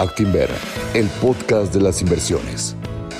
[0.00, 0.48] Actinver,
[0.94, 2.74] el podcast de las inversiones.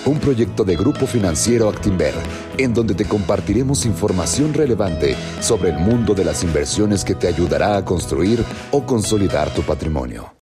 [0.07, 2.15] Un proyecto de Grupo Financiero Actinver,
[2.57, 5.13] en donde te compartiremos información relevante
[5.43, 8.39] sobre el mundo de las inversiones que te ayudará a construir
[8.73, 10.33] o consolidar tu patrimonio.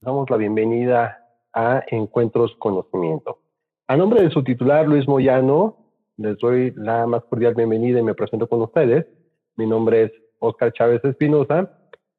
[0.00, 1.24] Damos la bienvenida
[1.54, 3.38] a Encuentros Conocimiento.
[3.86, 5.76] A nombre de su titular, Luis Moyano,
[6.16, 9.06] les doy la más cordial bienvenida y me presento con ustedes.
[9.54, 11.70] Mi nombre es Oscar Chávez Espinosa.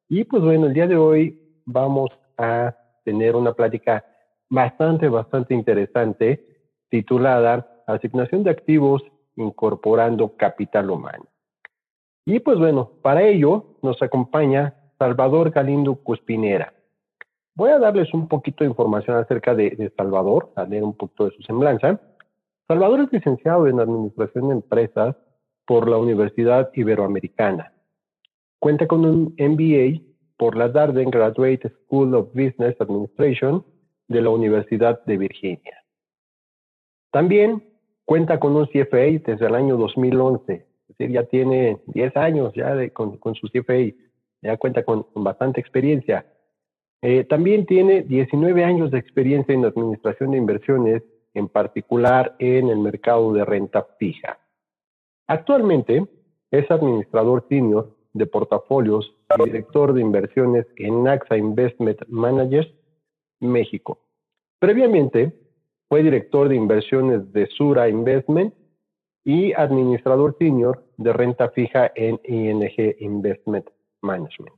[0.08, 4.06] Y pues bueno, el día de hoy vamos a tener una plática
[4.50, 6.46] bastante, bastante interesante
[6.90, 9.04] titulada Asignación de activos
[9.36, 11.26] incorporando capital humano.
[12.26, 16.74] Y pues bueno, para ello nos acompaña Salvador Galindo Cuspinera.
[17.56, 21.32] Voy a darles un poquito de información acerca de, Salvador, a leer un poquito de
[21.32, 22.00] su semblanza.
[22.68, 25.16] Salvador es licenciado en Administración de Empresas
[25.66, 27.74] por la Universidad Iberoamericana.
[28.60, 30.11] Cuenta con un MBA
[30.42, 33.64] por la Darden Graduate School of Business Administration
[34.08, 35.84] de la Universidad de Virginia.
[37.12, 37.64] También
[38.06, 42.90] cuenta con un CFA desde el año 2011, es decir, ya tiene 10 años ya
[42.90, 43.96] con, su CFA,
[44.42, 46.26] ya cuenta con, bastante experiencia.
[47.04, 51.04] Eh, también tiene 19 años de experiencia en administración de inversiones,
[51.36, 54.40] en particular en el mercado de renta fija.
[55.28, 56.08] Actualmente
[56.50, 62.72] es administrador senior de portafolios director de inversiones en AXA Investment Managers,
[63.40, 64.00] México.
[64.60, 65.34] Previamente,
[65.90, 68.54] fue director de inversiones de Sura Investment
[69.24, 73.68] y administrador senior de renta fija en ING Investment
[74.02, 74.56] Management.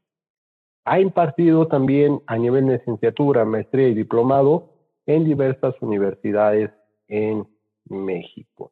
[0.86, 4.74] Ha impartido también a nivel de licenciatura, maestría y diplomado
[5.06, 6.72] en diversas universidades
[7.08, 7.48] en
[7.86, 8.72] México.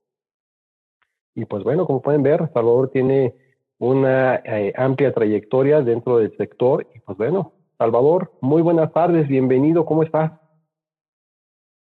[1.35, 3.33] Y pues bueno, como pueden ver, Salvador tiene
[3.81, 6.87] una eh, amplia trayectoria dentro del sector.
[6.93, 10.31] Y pues bueno, Salvador, muy buenas tardes, bienvenido, ¿cómo estás?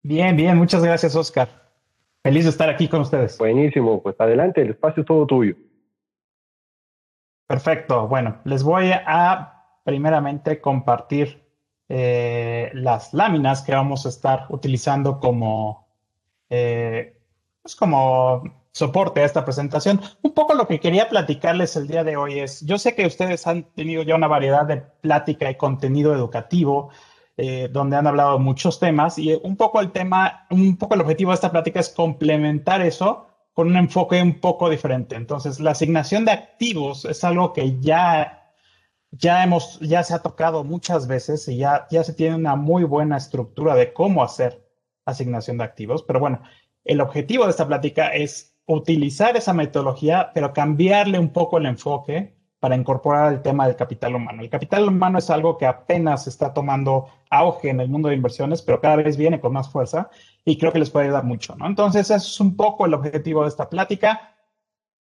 [0.01, 1.49] Bien, bien, muchas gracias, Oscar.
[2.23, 3.37] Feliz de estar aquí con ustedes.
[3.37, 5.55] Buenísimo, pues adelante, el espacio es todo tuyo.
[7.45, 11.43] Perfecto, bueno, les voy a primeramente compartir
[11.89, 15.89] eh, las láminas que vamos a estar utilizando como,
[16.49, 17.19] eh,
[17.61, 20.01] pues como soporte a esta presentación.
[20.21, 23.45] Un poco lo que quería platicarles el día de hoy es, yo sé que ustedes
[23.47, 26.89] han tenido ya una variedad de plática y contenido educativo,
[27.37, 31.31] eh, donde han hablado muchos temas y un poco el tema, un poco el objetivo
[31.31, 35.15] de esta plática es complementar eso con un enfoque un poco diferente.
[35.15, 38.53] Entonces, la asignación de activos es algo que ya,
[39.11, 42.83] ya hemos, ya se ha tocado muchas veces y ya, ya se tiene una muy
[42.83, 44.65] buena estructura de cómo hacer
[45.05, 46.03] asignación de activos.
[46.03, 46.41] Pero bueno,
[46.85, 52.35] el objetivo de esta plática es utilizar esa metodología, pero cambiarle un poco el enfoque
[52.59, 54.43] para incorporar el tema del capital humano.
[54.43, 58.61] El capital humano es algo que apenas está tomando auge en el mundo de inversiones,
[58.61, 60.11] pero cada vez viene con más fuerza
[60.45, 61.65] y creo que les puede ayudar mucho, ¿no?
[61.65, 64.35] Entonces, eso es un poco el objetivo de esta plática.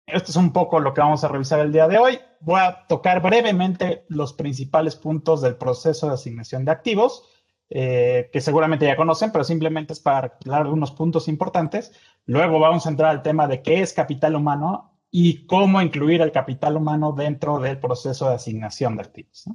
[0.05, 2.19] Esto es un poco lo que vamos a revisar el día de hoy.
[2.41, 7.23] Voy a tocar brevemente los principales puntos del proceso de asignación de activos
[7.69, 11.91] eh, que seguramente ya conocen, pero simplemente es para recordar algunos puntos importantes.
[12.27, 16.31] Luego vamos a entrar al tema de qué es capital humano y cómo incluir el
[16.31, 19.45] capital humano dentro del proceso de asignación de activos.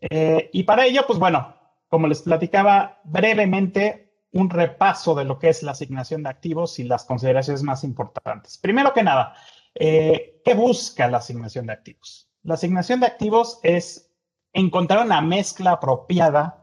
[0.00, 1.56] Eh, y para ello, pues bueno,
[1.88, 6.84] como les platicaba brevemente, un repaso de lo que es la asignación de activos y
[6.84, 8.58] las consideraciones más importantes.
[8.58, 9.34] Primero que nada,
[9.74, 12.30] eh, ¿qué busca la asignación de activos?
[12.42, 14.12] La asignación de activos es
[14.52, 16.57] encontrar una mezcla apropiada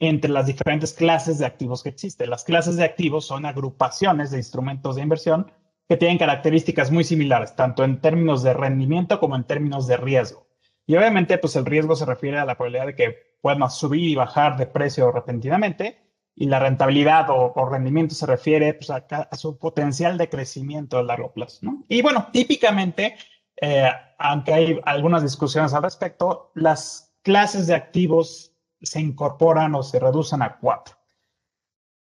[0.00, 2.30] entre las diferentes clases de activos que existen.
[2.30, 5.50] Las clases de activos son agrupaciones de instrumentos de inversión
[5.88, 10.46] que tienen características muy similares, tanto en términos de rendimiento como en términos de riesgo.
[10.86, 14.14] Y obviamente, pues el riesgo se refiere a la probabilidad de que puedan subir y
[14.14, 15.98] bajar de precio repentinamente,
[16.40, 21.32] y la rentabilidad o, rendimiento se refiere pues, a, su potencial de crecimiento a largo
[21.32, 21.66] plazo.
[21.88, 23.16] Y bueno, típicamente,
[23.60, 29.98] eh, aunque hay algunas discusiones al respecto, las clases de activos se incorporan o se
[29.98, 30.96] reducen a cuatro.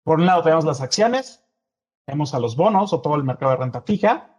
[0.04, 1.44] Por un lado tenemos las acciones,
[2.04, 4.36] tenemos a los bonos o todo el mercado de renta fija,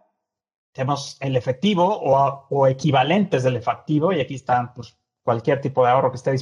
[0.72, 6.10] tenemos el efectivo o, equivalentes del efectivo, y aquí están pues, cualquier tipo de ahorro
[6.10, 6.34] que, esté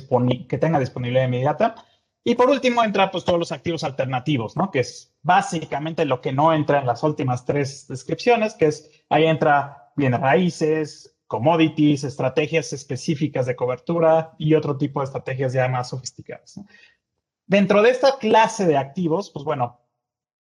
[0.46, 1.74] que tenga disponibilidad inmediata.
[2.22, 4.70] Y por último entra pues, todos los activos alternativos, ¿no?
[4.70, 9.26] que es básicamente lo que no entra en las últimas tres descripciones, que es ahí
[9.26, 15.90] entra bienes raíces, commodities, estrategias específicas de cobertura y otro tipo de estrategias ya más
[15.90, 16.60] sofisticadas.
[17.46, 19.80] Dentro de esta clase de activos, pues bueno,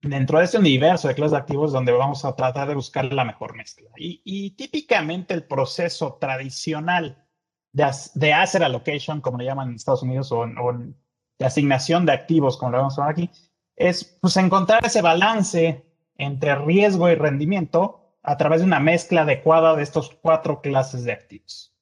[0.02, 3.24] dentro de este universo de clases de activos donde vamos a tratar de buscar la
[3.24, 3.88] mejor mezcla.
[3.96, 7.24] Y, típicamente el proceso tradicional
[7.72, 10.96] de, de, asset allocation, como le llaman en Estados Unidos o, en
[11.40, 13.30] asignación de activos, como lo vamos a ver aquí,
[13.76, 15.84] es pues encontrar ese balance
[16.16, 21.12] entre riesgo y rendimiento a través de una mezcla adecuada de estos cuatro clases de
[21.12, 21.74] activos.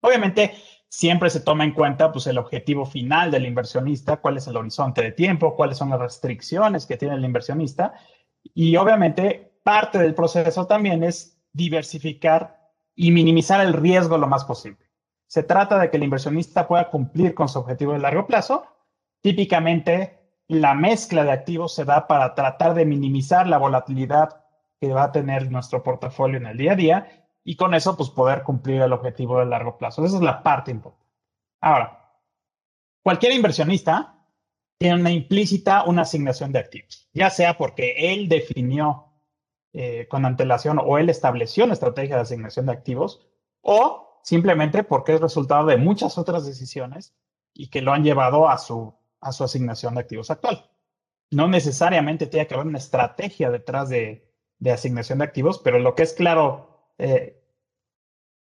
[0.00, 0.54] Obviamente,
[0.88, 5.02] siempre se toma en cuenta pues, el objetivo final del inversionista, cuál es el horizonte
[5.02, 7.94] de tiempo, cuáles son las restricciones que tiene el inversionista.
[8.54, 14.90] Y obviamente, parte del proceso también es diversificar y minimizar el riesgo lo más posible.
[15.26, 18.66] Se trata de que el inversionista pueda cumplir con su objetivo de largo plazo.
[19.20, 20.18] Típicamente,
[20.48, 24.39] la mezcla de activos se da para tratar de minimizar la volatilidad
[24.80, 28.10] que va a tener nuestro portafolio en el día a día y con eso pues
[28.10, 30.04] poder cumplir el objetivo de largo plazo.
[30.04, 31.06] Esa es la parte importante.
[31.60, 32.14] Ahora,
[33.02, 34.26] cualquier inversionista
[34.78, 39.06] tiene una implícita una asignación de activos, ya sea porque él definió
[39.72, 43.26] eh, con antelación o él estableció una estrategia de asignación de activos
[43.60, 47.14] o simplemente porque es resultado de muchas otras decisiones
[47.52, 50.70] y que lo han llevado a su a su asignación de activos actual.
[51.30, 54.29] No necesariamente tiene que haber una estrategia detrás de,
[54.68, 57.42] asignación de activos, pero lo que es claro eh,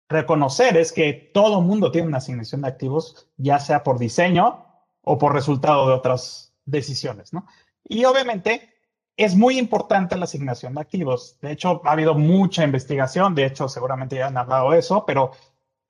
[0.08, 4.64] reconocer es que todo mundo tiene una asignación de activos, ya sea por diseño
[5.02, 7.46] o por resultado de otras decisiones, ¿no?
[7.84, 8.74] Y obviamente
[9.16, 11.38] es muy importante la asignación de activos.
[11.40, 15.32] De hecho, ha habido mucha investigación, de hecho, seguramente ya han hablado de eso, pero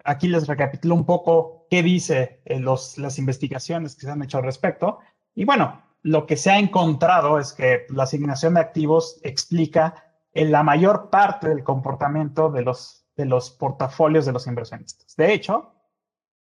[0.05, 4.45] aquí les recapitulo un poco qué dice eh, las investigaciones que se han hecho al
[4.45, 5.01] respecto.
[5.35, 10.08] Y bueno, lo que se ha encontrado es que la asignación de activos explica
[10.39, 15.17] en la mayor parte del comportamiento de los, de los portafolios de los inversionistas.
[15.17, 15.73] De hecho,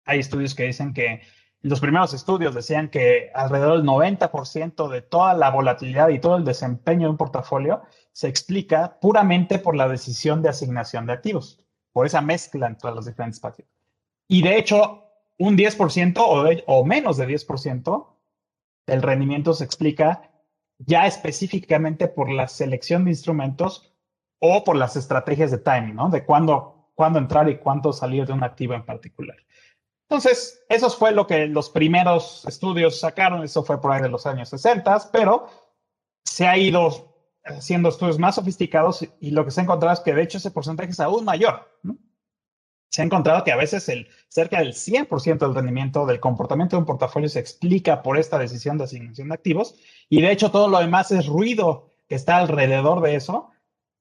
[0.04, 1.22] hay estudios que dicen que
[1.60, 6.44] los primeros estudios decían que alrededor del 90% de toda la volatilidad y todo el
[6.44, 12.06] desempeño de un portafolio se explica puramente por la decisión de asignación de activos por
[12.06, 13.70] esa mezcla entre los diferentes partidos.
[14.26, 15.04] Y de hecho,
[15.38, 18.06] un 10% o, o menos de 10%
[18.84, 20.32] del rendimiento se explica
[20.78, 23.92] ya específicamente por la selección de instrumentos
[24.38, 26.08] o por las estrategias de timing, ¿no?
[26.10, 29.36] De cuándo, cuándo entrar y cuánto salir de un activo en particular.
[30.08, 34.26] Entonces, eso fue lo que los primeros estudios sacaron, eso fue por ahí de los
[34.26, 35.48] años 60, pero
[36.24, 37.14] se ha ido
[37.44, 40.50] haciendo estudios más sofisticados y lo que se ha encontrado es que de hecho ese
[40.50, 41.68] porcentaje es aún mayor.
[42.88, 46.80] Se ha encontrado que a veces el, cerca del 100% del rendimiento del comportamiento de
[46.80, 49.76] un portafolio se explica por esta decisión de asignación de activos
[50.08, 53.50] y de hecho todo lo demás es ruido que está alrededor de eso,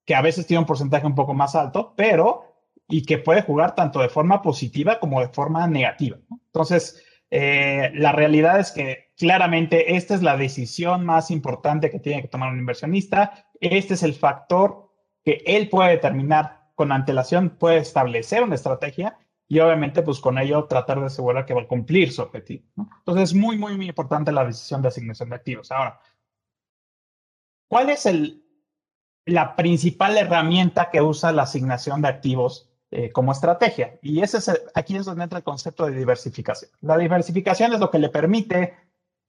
[0.05, 2.55] que a veces tiene un porcentaje un poco más alto, pero
[2.87, 6.17] y que puede jugar tanto de forma positiva como de forma negativa.
[6.29, 12.21] Entonces, eh, la realidad es que claramente esta es la decisión más importante que tiene
[12.21, 13.47] que tomar un inversionista.
[13.59, 14.91] Este es el factor
[15.23, 19.17] que él puede determinar con antelación, puede establecer una estrategia
[19.47, 22.63] y obviamente pues con ello tratar de asegurar que va a cumplir su objetivo.
[22.99, 25.71] Entonces es muy, muy, muy importante la decisión de asignación de activos.
[25.71, 25.99] Ahora,
[27.67, 28.43] ¿cuál es el,
[29.25, 33.99] la principal herramienta que usa la asignación de activos eh, como estrategia.
[34.01, 36.71] Y ese es aquí es donde entra el concepto de diversificación.
[36.79, 38.73] La diversificación es lo que le permite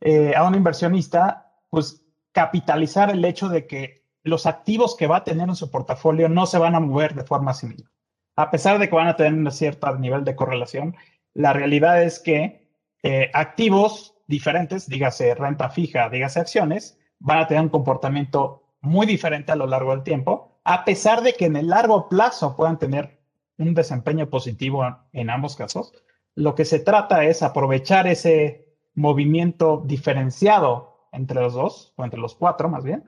[0.00, 5.24] eh, a un inversionista pues, capitalizar el hecho de que los activos que va a
[5.24, 7.88] tener en su portafolio no se van a mover de forma similar.
[8.34, 10.96] A pesar de que van a tener un cierto nivel de correlación,
[11.32, 12.68] la realidad es que
[13.02, 19.52] eh, activos diferentes, dígase renta fija, dígase acciones, van a tener un comportamiento muy diferente
[19.52, 23.20] a lo largo del tiempo, a pesar de que en el largo plazo puedan tener
[23.58, 25.92] un desempeño positivo en ambos casos.
[26.34, 32.34] Lo que se trata es aprovechar ese movimiento diferenciado entre los dos, o entre los
[32.34, 33.04] cuatro más bien,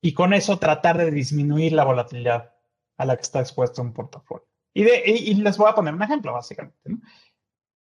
[0.00, 2.54] y con eso tratar de disminuir la volatilidad
[2.96, 4.46] a la que está expuesto un portafolio.
[4.72, 6.76] Y, les voy a poner un ejemplo, básicamente.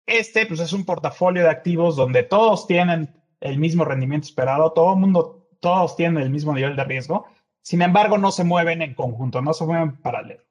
[0.05, 4.93] Este pues, es un portafolio de activos donde todos tienen el mismo rendimiento esperado, todo
[4.93, 7.25] el mundo, todos tienen el mismo nivel de riesgo,
[7.61, 10.43] sin embargo, no se mueven en conjunto, no se mueven en paralelo.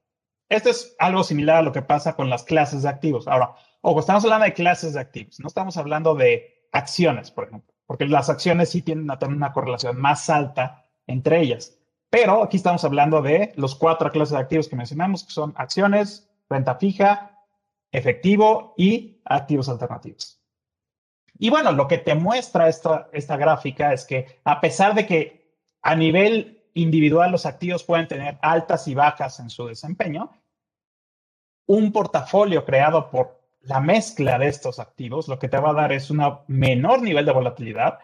[0.49, 3.29] Esto es algo similar a lo que pasa con las clases de activos.
[3.29, 7.73] Ahora, ojo, estamos hablando de clases de activos, no estamos hablando de acciones, por ejemplo,
[7.87, 11.79] porque las acciones sí tienen a tener una correlación más alta entre ellas.
[12.11, 16.31] Pero aquí estamos hablando de los cuatro clases de activos que mencionamos, que son acciones,
[16.49, 17.39] renta fija,
[17.91, 20.41] efectivo y activos alternativos.
[21.39, 25.45] Y bueno, lo que te muestra esta, esta gráfica es que a pesar de que
[25.83, 30.31] a nivel individual los activos pueden tener altas y bajas en su desempeño.
[31.67, 35.93] Un portafolio creado por la mezcla de estos activos lo que te va a dar
[35.93, 37.99] es un menor nivel de volatilidad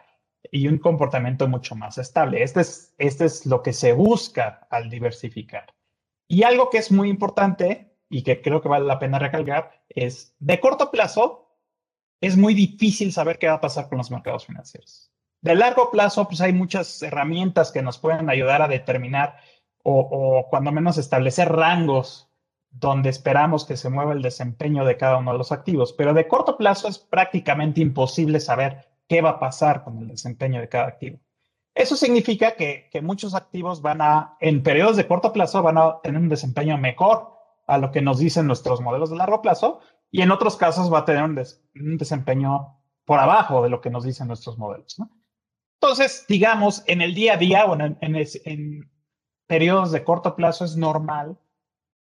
[0.51, 2.43] y un comportamiento mucho más estable.
[2.43, 5.75] Este es, este es lo que se busca al diversificar.
[6.29, 10.35] Y algo que es muy importante y que creo que vale la pena recalcar es,
[10.39, 11.49] de corto plazo,
[12.21, 15.11] es muy difícil saber qué va a pasar con los mercados financieros.
[15.41, 19.37] De largo plazo, pues hay muchas herramientas que nos pueden ayudar a determinar
[19.83, 22.31] o, o cuando menos establecer rangos
[22.71, 25.93] donde esperamos que se mueva el desempeño de cada uno de los activos.
[25.93, 30.61] Pero de corto plazo es prácticamente imposible saber qué va a pasar con el desempeño
[30.61, 31.19] de cada activo.
[31.75, 36.01] Eso significa que, que, muchos activos van a, en periodos de corto plazo, van a
[36.01, 37.33] tener un desempeño mejor
[37.67, 39.81] a lo que nos dicen nuestros modelos de largo plazo
[40.13, 41.43] y en otros casos va a tener un,
[41.75, 44.97] un desempeño por abajo de lo que nos dicen nuestros modelos.
[45.81, 48.93] Entonces, digamos, en el día a día o en, en
[49.49, 51.37] periodos de corto plazo es normal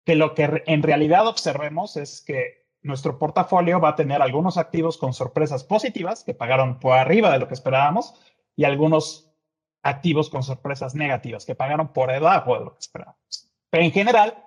[0.05, 4.97] que lo que en realidad observemos es que nuestro portafolio va a tener algunos activos
[4.97, 8.13] con sorpresas positivas que pagaron por arriba de lo que esperábamos
[8.55, 9.31] y algunos
[9.81, 13.51] activos con sorpresas negativas que pagaron por debajo de lo que esperábamos.
[13.69, 14.43] Pero en general,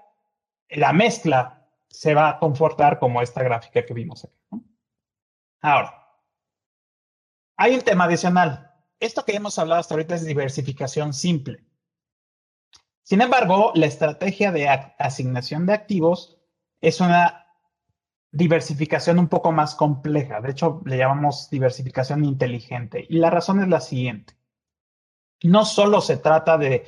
[0.69, 4.65] la mezcla se va a confortar como esta gráfica que vimos aquí.
[5.61, 6.03] Ahora,
[7.57, 8.73] hay un tema adicional.
[8.99, 11.65] Esto que hemos hablado hasta ahorita es diversificación simple.
[13.03, 16.39] Sin embargo, la estrategia de asignación de activos
[16.81, 17.43] es una
[18.33, 20.41] diversificación un poco más compleja.
[20.41, 23.07] De hecho, le llamamos diversificación inteligente.
[23.09, 24.35] Y la razón es la siguiente.
[25.43, 26.87] No solo se trata de,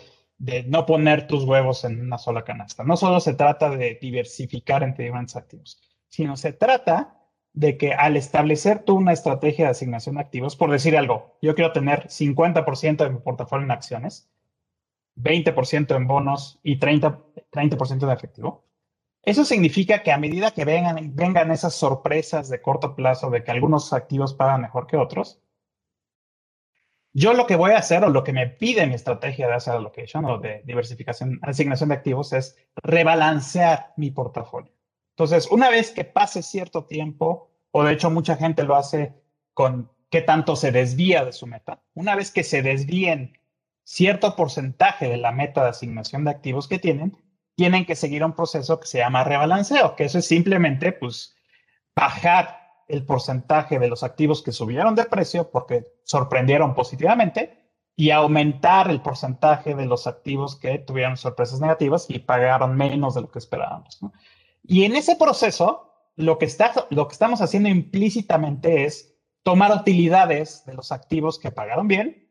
[0.66, 2.82] no poner tus huevos en una sola canasta.
[2.82, 7.20] No solo se trata de diversificar entre diferentes activos, sino se trata
[7.52, 11.54] de que al establecer tú una estrategia de asignación de activos, por decir algo, yo
[11.54, 14.28] quiero tener 50% de mi portafolio en acciones,
[15.16, 18.64] 20% en bonos y 30%, 30 de efectivo.
[19.26, 23.50] Eso significa que a medida que vengan, vengan esas sorpresas de corto plazo de que
[23.50, 25.40] algunos activos pagan mejor que otros,
[27.16, 29.74] yo lo que voy a hacer o lo que me pide mi estrategia de asset
[29.74, 34.72] allocation o de diversificación, asignación de activos es rebalancear mi portafolio.
[35.10, 39.14] Entonces, una vez que pase cierto tiempo, o de hecho mucha gente lo hace
[39.54, 43.38] con qué tanto se desvía de su meta, una vez que se desvíen
[43.84, 47.16] cierto porcentaje de la meta de asignación de activos que tienen,
[47.54, 51.36] tienen que seguir un proceso que se llama rebalanceo, que eso es simplemente pues
[51.94, 57.64] bajar el porcentaje de los activos que subieron de precio porque sorprendieron positivamente
[57.96, 63.22] y aumentar el porcentaje de los activos que tuvieron sorpresas negativas y pagaron menos de
[63.22, 64.00] lo que esperábamos.
[64.64, 70.64] Y en ese proceso, lo que, está, lo que estamos haciendo implícitamente es tomar utilidades
[70.66, 72.28] de los activos que pagaron bien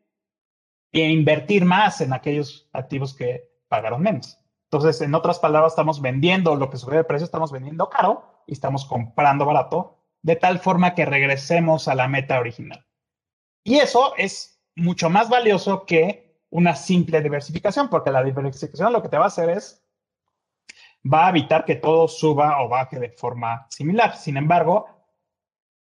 [0.92, 4.38] e invertir más en aquellos activos que pagaron menos.
[4.74, 8.54] Entonces, en otras palabras, estamos vendiendo lo que sube de precio, estamos vendiendo caro y
[8.54, 12.84] estamos comprando barato, de tal forma que regresemos a la meta original.
[13.64, 19.10] Y eso es mucho más valioso que una simple diversificación, porque la diversificación lo que
[19.10, 19.86] te va a hacer es,
[21.06, 24.18] va a evitar que todo suba o baje de forma similar.
[24.18, 24.88] Sin embargo,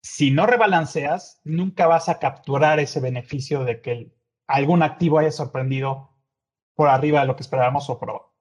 [0.00, 4.14] si no rebalanceas, nunca vas a capturar ese beneficio de que
[4.46, 6.12] algún activo haya sorprendido
[6.76, 8.35] por arriba de lo que esperábamos o por.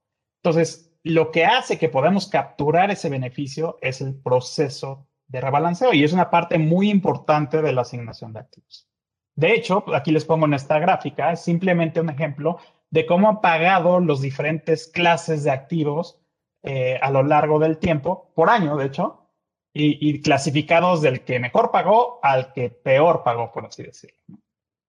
[0.45, 6.03] Entonces, lo que hace que podamos capturar ese beneficio es el proceso de rebalanceo y
[6.03, 8.87] es una parte muy importante de la asignación de activos.
[9.33, 12.59] De hecho, aquí les pongo en esta gráfica, es simplemente un ejemplo
[12.91, 16.21] de cómo han pagado los diferentes clases de activos
[16.61, 19.31] eh, a lo largo del tiempo, por año, de hecho,
[19.73, 24.19] y, y, clasificados del que mejor pagó al que peor pagó, por así decirlo.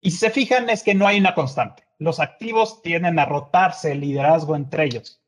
[0.02, 1.84] Y si se fijan, es que no hay una constante.
[2.00, 5.23] Los activos tienden a rotarse el liderazgo entre ellos.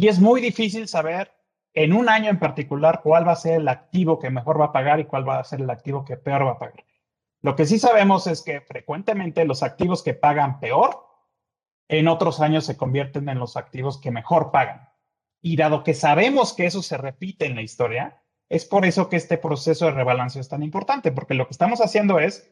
[0.00, 1.30] Y es muy difícil saber
[1.74, 4.72] en un año en particular cuál va a ser el activo que mejor va a
[4.72, 6.86] pagar y cuál va a ser el activo que peor va a pagar.
[7.42, 11.04] Lo que sí sabemos es que frecuentemente los activos que pagan peor
[11.86, 14.88] en otros años se convierten en los activos que mejor pagan.
[15.42, 19.16] Y dado que sabemos que eso se repite en la historia, es por eso que
[19.16, 22.50] este proceso de rebalanceo es tan importante, porque lo que estamos haciendo es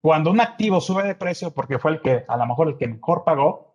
[0.00, 2.88] cuando un activo sube de precio porque fue el que, a lo mejor, el que
[2.88, 3.67] mejor pagó,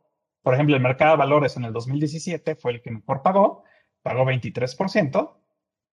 [0.44, 3.64] por ejemplo, el mercado de valores en el 2017 fue el que mejor pagó,
[4.02, 5.38] pagó 23%,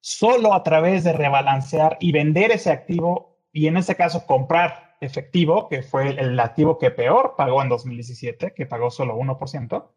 [0.02, 5.70] solo a través de rebalancear y vender ese activo y en ese caso comprar efectivo,
[5.70, 9.92] que fue el activo que peor pagó en 2017, que pagó solo 1%,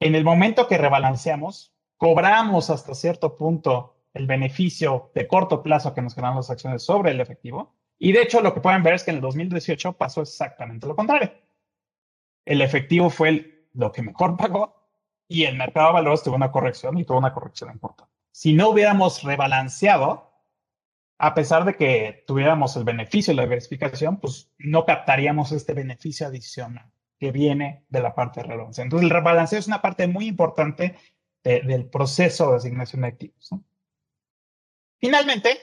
[0.00, 6.02] en el momento que rebalanceamos, cobramos hasta cierto punto el beneficio de corto plazo que
[6.02, 9.02] nos ganan las acciones sobre el efectivo y de hecho, lo que pueden ver es
[9.02, 11.32] que en el 2018 pasó exactamente lo contrario.
[12.48, 14.90] El efectivo fue lo que mejor pagó
[15.28, 18.10] y el mercado de valores tuvo una corrección y tuvo una corrección importante.
[18.32, 20.32] Si no hubiéramos rebalanceado,
[21.18, 26.26] a pesar de que tuviéramos el beneficio de la diversificación, pues no captaríamos este beneficio
[26.26, 28.84] adicional que viene de la parte de rebalanceo.
[28.84, 30.96] Entonces, el rebalanceo es una parte muy importante
[31.44, 33.50] del proceso de asignación de activos.
[34.98, 35.58] Finalmente,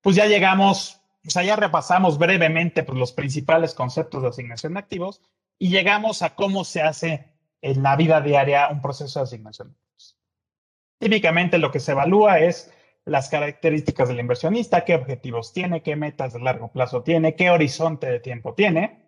[0.00, 5.22] pues ya llegamos pues allá repasamos brevemente pues, los principales conceptos de asignación de activos
[5.58, 9.74] y llegamos a cómo se hace en la vida diaria un proceso de asignación de
[9.74, 10.18] activos.
[10.98, 12.70] Típicamente lo que se evalúa es
[13.06, 18.06] las características del inversionista, qué objetivos tiene, qué metas de largo plazo tiene, qué horizonte
[18.06, 19.02] de tiempo tiene.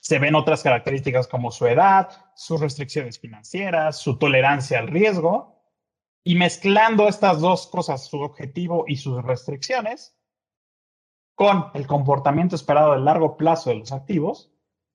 [0.00, 5.62] Se ven otras características como su edad, sus restricciones financieras, su tolerancia al riesgo.
[6.24, 10.16] Y mezclando estas dos cosas, su objetivo y sus restricciones,
[11.36, 14.50] con el comportamiento esperado de largo plazo de los activos,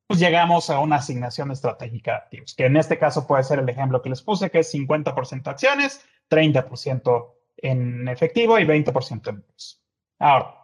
[0.07, 3.69] pues llegamos a una asignación estratégica de activos, que en este caso puede ser el
[3.69, 9.81] ejemplo que les puse, que es 50% acciones, 30% en efectivo y 20% en bonos.
[10.19, 10.57] Ahora,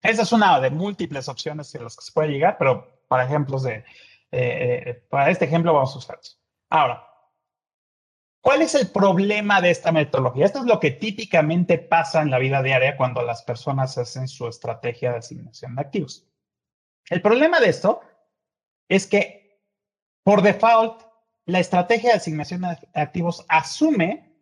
[0.00, 3.64] esa es una de múltiples opciones en las que se puede llegar, pero para ejemplos
[3.64, 3.84] de, eh,
[4.30, 6.18] eh, para este ejemplo vamos a usar.
[6.70, 7.11] Ahora,
[8.42, 10.44] ¿cuál es el problema de esta metodología?
[10.44, 14.46] Esto es lo que típicamente pasa en la vida diaria cuando las personas hacen su
[14.46, 16.28] estrategia de asignación de activos.
[17.08, 18.00] El problema de esto
[18.88, 19.62] es que,
[20.22, 21.02] por default,
[21.46, 24.36] la estrategia de asignación de activos asume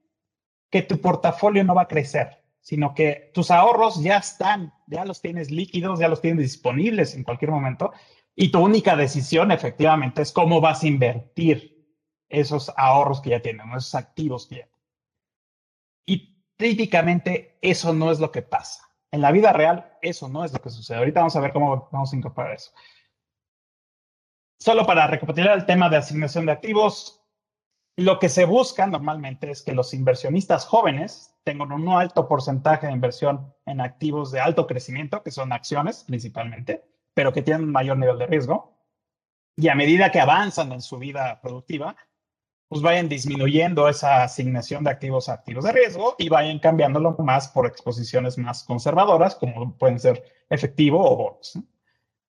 [0.70, 5.20] que tu portafolio no va a crecer, sino que tus ahorros ya están, ya los
[5.20, 7.92] tienes líquidos, ya los tienes disponibles en cualquier momento
[8.34, 11.79] y tu única decisión efectivamente es cómo vas a invertir
[12.30, 14.80] esos ahorros que ya tienen, esos activos que ya tienen.
[16.06, 18.88] Y típicamente eso no es lo que pasa.
[19.12, 20.98] En la vida real, eso no es lo que sucede.
[20.98, 22.70] Ahorita vamos a ver cómo vamos a incorporar eso.
[24.58, 27.20] Solo para recapitular el tema de asignación de activos,
[27.96, 32.92] lo que se busca normalmente es que los inversionistas jóvenes tengan un alto porcentaje de
[32.92, 36.84] inversión en activos de alto crecimiento, que son acciones principalmente,
[37.14, 38.76] pero que tienen un mayor nivel de riesgo.
[39.56, 41.96] Y a medida que avanzan en su vida productiva,
[42.70, 47.48] pues vayan disminuyendo esa asignación de activos a activos de riesgo y vayan cambiándolo más
[47.48, 51.58] por exposiciones más conservadoras, como pueden ser efectivo o bonos.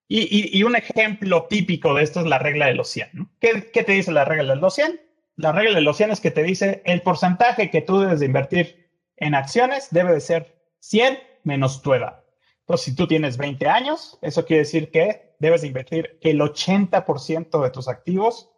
[0.08, 3.30] Y, un ejemplo típico de esto es la regla de los 100.
[3.40, 5.00] ¿Qué, ¿Qué, te dice la regla de los 100?
[5.36, 8.26] la regla de los 100 es que te dice el porcentaje que tú debes de
[8.26, 12.24] invertir en acciones debe de ser 100 menos tu edad.
[12.62, 17.62] Entonces, si tú tienes 20 años, eso quiere decir que debes de invertir el 80%
[17.62, 18.50] de tus activos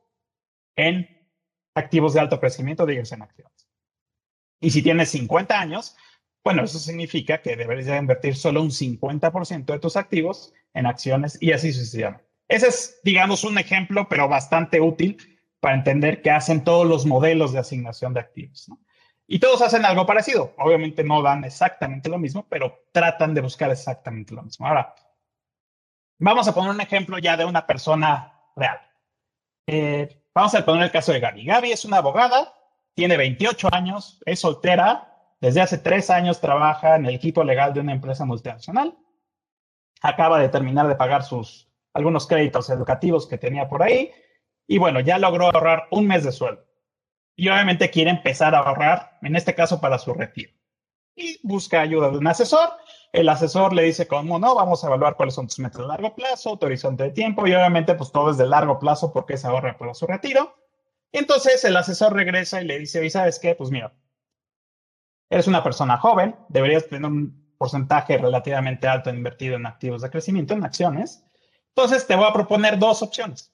[0.78, 1.23] en
[1.76, 3.68] activos de alto crecimiento, díganse en acciones.
[4.60, 5.96] Y si tienes 50 años,
[6.44, 11.38] bueno, eso significa que deberías de invertir solo un 50% de tus activos en acciones
[11.42, 12.26] y así sucesivamente.
[12.48, 15.18] Ese es, digamos, un ejemplo, pero bastante útil
[15.60, 18.70] para entender qué hacen todos los modelos de asignación de activos.
[19.26, 20.54] Y todos hacen algo parecido.
[20.58, 24.68] Obviamente no dan exactamente lo mismo, pero tratan de buscar exactamente lo mismo.
[24.68, 24.94] Ahora,
[26.20, 28.80] vamos a poner un ejemplo ya de una persona real.
[29.66, 31.46] Eh, vamos a poner el caso de Gaby.
[31.46, 32.54] Gaby es una abogada,
[32.94, 37.82] tiene 28 años, es soltera, desde hace tres años trabaja en el equipo legal de
[37.82, 38.98] una empresa multinacional.
[40.02, 44.12] Acaba de terminar de pagar sus algunos créditos educativos que tenía por ahí
[44.68, 46.66] y bueno, ya logró ahorrar un mes de sueldo.
[47.36, 50.52] Y obviamente quiere empezar a ahorrar, en este caso para su retiro.
[51.16, 52.70] Y busca ayuda de un asesor.
[53.14, 56.14] El asesor le dice, cómo no, vamos a evaluar cuáles son tus metas de largo
[56.14, 57.48] plazo, tu horizonte de tiempo.
[57.48, 60.58] Y obviamente, pues todo es de largo plazo porque se ahorra para su retiro.
[61.14, 63.56] Entonces el asesor regresa y le dice, ¿y sabes qué?
[63.56, 63.94] Pues mira,
[65.30, 70.54] eres una persona joven, deberías tener un porcentaje relativamente alto invertido en activos de crecimiento,
[70.54, 71.24] en acciones.
[71.70, 73.54] Entonces te voy a proponer dos opciones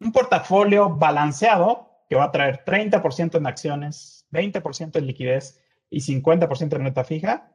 [0.00, 6.76] un portafolio balanceado que va a traer 30% en acciones, 20% en liquidez y 50%
[6.76, 7.52] en neta fija,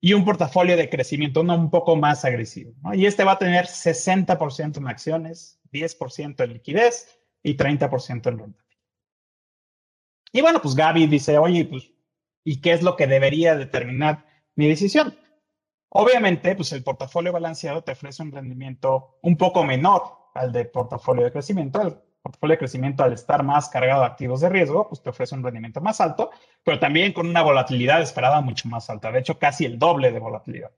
[0.00, 2.72] y un portafolio de crecimiento un poco más agresivo.
[2.92, 8.64] Y este va a tener 60% en acciones, 10% en liquidez y 30% en renta.
[10.32, 11.90] Y bueno, pues Gaby dice, oye, pues,
[12.44, 15.16] ¿y qué es lo que debería determinar mi decisión?
[15.90, 20.02] Obviamente, pues el portafolio balanceado te ofrece un rendimiento un poco menor
[20.34, 22.04] al de portafolio de crecimiento.
[22.28, 25.42] Portafolio de crecimiento, al estar más cargado de activos de riesgo, pues te ofrece un
[25.42, 26.30] rendimiento más alto,
[26.62, 30.18] pero también con una volatilidad esperada mucho más alta, de hecho, casi el doble de
[30.18, 30.70] volatilidad.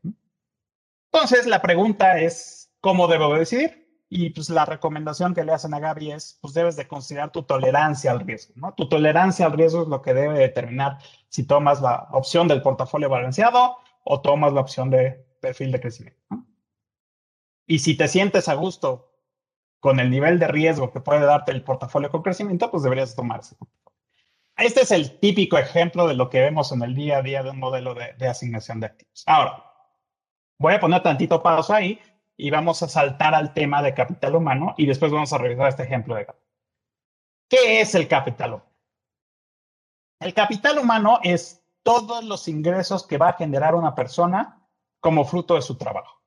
[1.13, 4.05] Entonces, la pregunta es, ¿cómo debo decidir?
[4.09, 7.43] Y pues la recomendación que le hacen a Gaby es, pues debes de considerar tu
[7.43, 8.73] tolerancia al riesgo.
[8.77, 13.09] Tu tolerancia al riesgo es lo que debe determinar si tomas la opción del portafolio
[13.09, 16.21] balanceado o tomas la opción de perfil de crecimiento.
[17.67, 19.10] Y si te sientes a gusto
[19.81, 23.57] con el nivel de riesgo que puede darte el portafolio con crecimiento, pues deberías tomarse.
[24.57, 27.51] Este es el típico ejemplo de lo que vemos en el día a día de
[27.51, 29.25] un modelo de, asignación de activos.
[29.27, 29.65] Ahora,
[30.59, 31.99] voy a poner tantito pausa ahí
[32.37, 35.85] y vamos a saltar al tema de capital humano y después vamos a revisar este
[35.85, 36.27] ejemplo de
[37.49, 38.71] ¿Qué es el capital humano?
[40.21, 44.69] El capital humano es todos los ingresos que va a generar una persona
[45.01, 46.20] como fruto de su trabajo.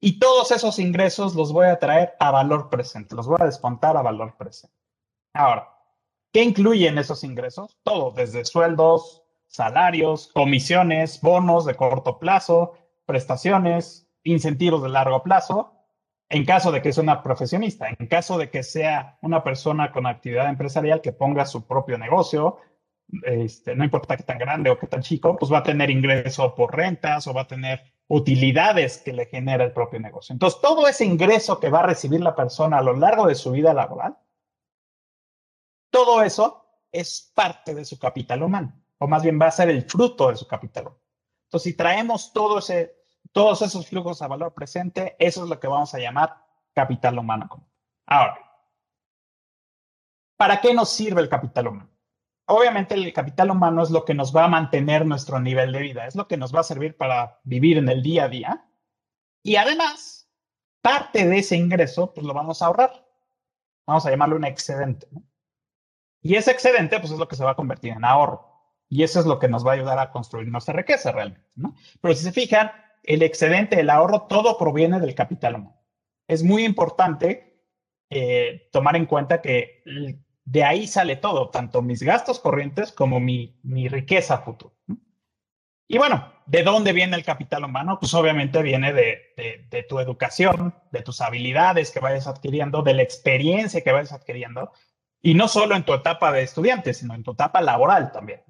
[0.00, 3.96] Y todos esos ingresos los voy a traer a valor presente, los voy a descontar
[3.96, 4.76] a valor presente.
[5.32, 5.68] Ahora,
[6.32, 7.78] ¿qué incluyen esos ingresos?
[7.82, 12.74] Todo, desde sueldos, salarios, comisiones, bonos de corto plazo,
[13.06, 15.72] prestaciones, incentivos de largo plazo,
[16.28, 20.06] en caso de que sea una profesionista, en caso de que sea una persona con
[20.06, 22.58] actividad empresarial que ponga su propio negocio,
[23.22, 26.54] este, no importa qué tan grande o qué tan chico, pues va a tener ingreso
[26.54, 30.32] por rentas o va a tener utilidades que le genera el propio negocio.
[30.32, 33.50] Entonces, todo ese ingreso que va a recibir la persona a lo largo de su
[33.50, 34.16] vida laboral,
[35.90, 39.82] todo eso es parte de su capital humano, o más bien va a ser el
[39.88, 41.02] fruto de su capital humano.
[41.46, 45.98] Entonces, si traemos todos esos flujos a valor presente, eso es lo que vamos a
[45.98, 47.48] llamar capital humano.
[48.06, 48.38] Ahora,
[50.36, 51.90] ¿para qué nos sirve el capital humano?
[52.46, 56.06] Obviamente el capital humano es lo que nos va a mantener nuestro nivel de vida,
[56.06, 58.64] es lo que nos va a servir para vivir en el día a día.
[59.42, 60.30] Y además,
[60.80, 63.04] parte de ese ingreso, pues lo vamos a ahorrar.
[63.86, 65.08] Vamos a llamarlo un excedente.
[66.22, 68.48] Y ese excedente, pues es lo que se va a convertir en ahorro.
[68.88, 71.48] Y eso es lo que nos va a ayudar a construir nuestra riqueza realmente.
[72.00, 72.70] Pero si se fijan,
[73.02, 75.82] el excedente, el ahorro, todo proviene del capital humano.
[76.28, 77.62] Es muy importante
[78.10, 79.82] eh, tomar en cuenta que
[80.46, 84.74] de ahí sale todo, tanto mis gastos corrientes como mi, mi riqueza futura.
[85.88, 87.98] Y bueno, ¿de dónde viene el capital humano?
[88.00, 93.02] Pues obviamente viene de, de, tu educación, de tus habilidades que vayas adquiriendo, de la
[93.02, 94.72] experiencia que vayas adquiriendo,
[95.20, 98.42] y no solo en tu etapa de estudiante, sino en tu etapa laboral también.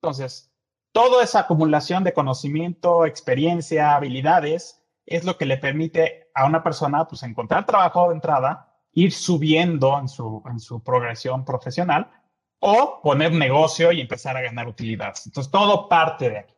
[0.00, 0.52] Entonces,
[0.92, 7.06] toda esa acumulación de conocimiento, experiencia, habilidades, es lo que le permite a una persona
[7.06, 12.10] pues, encontrar trabajo de entrada, ir subiendo en su, en su progresión profesional
[12.60, 15.26] o poner negocio y empezar a ganar utilidades.
[15.26, 16.54] Entonces, todo parte de aquí.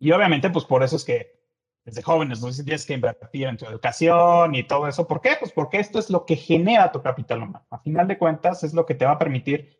[0.00, 1.38] Y obviamente, pues por eso es que
[1.84, 5.06] desde jóvenes no tienes que invertir en tu educación y todo eso.
[5.06, 5.36] ¿Por qué?
[5.38, 7.66] Pues porque esto es lo que genera tu capital humano.
[7.70, 9.78] A final de cuentas, es lo que te va a permitir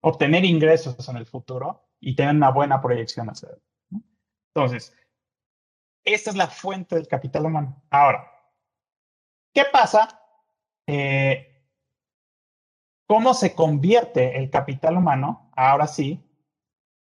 [0.00, 4.02] obtener ingresos en el futuro y tener una buena proyección hacia él.
[4.54, 4.96] Entonces,
[6.04, 7.82] esta es la fuente del capital humano.
[7.90, 8.30] Ahora,
[9.52, 10.23] ¿qué pasa
[10.86, 11.54] eh,
[13.06, 16.24] cómo se convierte el capital humano, ahora sí,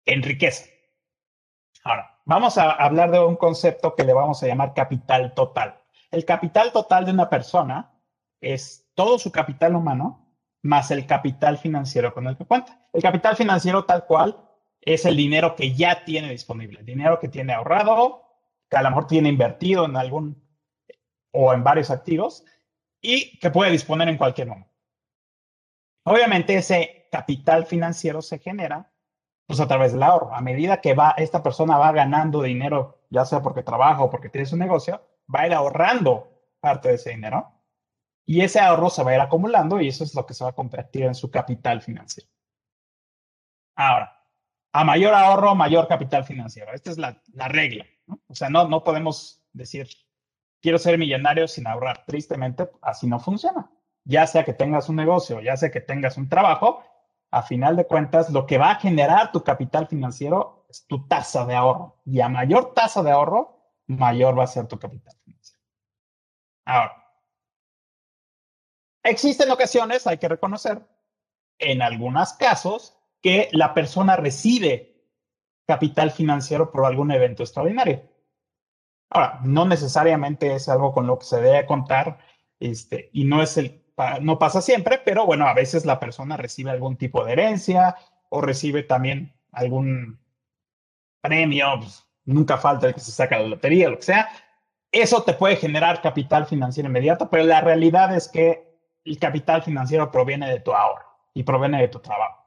[0.04, 0.66] en riqueza.
[1.84, 5.80] Ahora, vamos a hablar de un concepto que le vamos a llamar capital total.
[6.10, 7.92] El capital total de una persona
[8.40, 10.24] es todo su capital humano
[10.62, 12.88] más el capital financiero con el que cuenta.
[12.92, 14.36] El capital financiero tal cual
[14.80, 18.24] es el dinero que ya tiene disponible, el dinero que tiene ahorrado,
[18.68, 20.42] que a lo mejor tiene invertido en algún
[21.32, 22.44] o en varios activos
[23.00, 24.72] y que puede disponer en cualquier momento.
[26.04, 28.90] Obviamente ese capital financiero se genera
[29.46, 30.34] pues a través del ahorro.
[30.34, 34.28] A medida que va esta persona va ganando dinero, ya sea porque trabaja o porque
[34.28, 35.02] tiene su negocio,
[35.34, 36.30] va a ir ahorrando
[36.60, 37.52] parte de ese dinero
[38.26, 40.50] y ese ahorro se va a ir acumulando y eso es lo que se va
[40.50, 42.28] a convertir en su capital financiero.
[43.74, 44.18] Ahora,
[44.72, 46.72] a mayor ahorro, mayor capital financiero.
[46.74, 47.86] Esta es la, regla.
[48.26, 49.88] O sea, no, no podemos decir
[50.60, 52.04] quiero ser millonario sin ahorrar.
[52.06, 53.70] Tristemente, así no funciona.
[54.04, 56.82] Ya sea que tengas un negocio, ya sea que tengas un trabajo,
[57.30, 61.44] a final de cuentas, lo que va a generar tu capital financiero es tu tasa
[61.44, 62.00] de ahorro.
[62.06, 65.62] Y a mayor tasa de ahorro, mayor va a ser tu capital financiero.
[66.64, 67.04] Ahora,
[69.02, 70.82] existen ocasiones, hay que reconocer,
[71.58, 75.04] en algunos casos, que la persona recibe
[75.66, 78.08] capital financiero por algún evento extraordinario.
[79.10, 82.18] Ahora, no necesariamente es algo con lo que se debe contar,
[82.60, 83.82] este, y no es el,
[84.20, 87.96] no pasa siempre, pero bueno, a veces la persona recibe algún tipo de herencia
[88.28, 90.20] o recibe también algún
[91.20, 94.28] premio, pues, nunca falta el que se saca la lotería, lo que sea.
[94.92, 98.68] Eso te puede generar capital financiero inmediato, pero la realidad es que
[99.04, 102.44] el capital financiero proviene de tu ahorro y proviene de tu trabajo.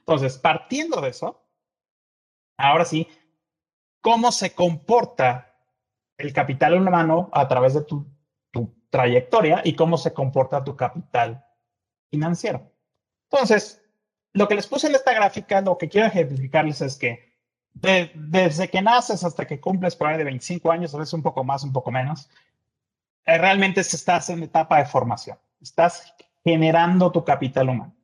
[0.00, 1.44] Entonces, partiendo de eso,
[2.56, 3.08] ahora sí,
[4.00, 5.53] ¿cómo se comporta
[6.18, 8.06] el capital humano a través de tu,
[8.90, 11.44] trayectoria y cómo se comporta tu capital
[12.12, 12.70] financiero.
[13.28, 13.82] Entonces,
[14.32, 17.34] lo que les puse en esta gráfica, lo que quiero ejemplificarles es que
[17.72, 21.42] desde que naces hasta que cumples por ahí de 25 años, a veces un poco
[21.42, 22.30] más, un poco menos,
[23.26, 25.38] eh, realmente estás en etapa de formación.
[25.60, 27.96] Estás generando tu capital humano.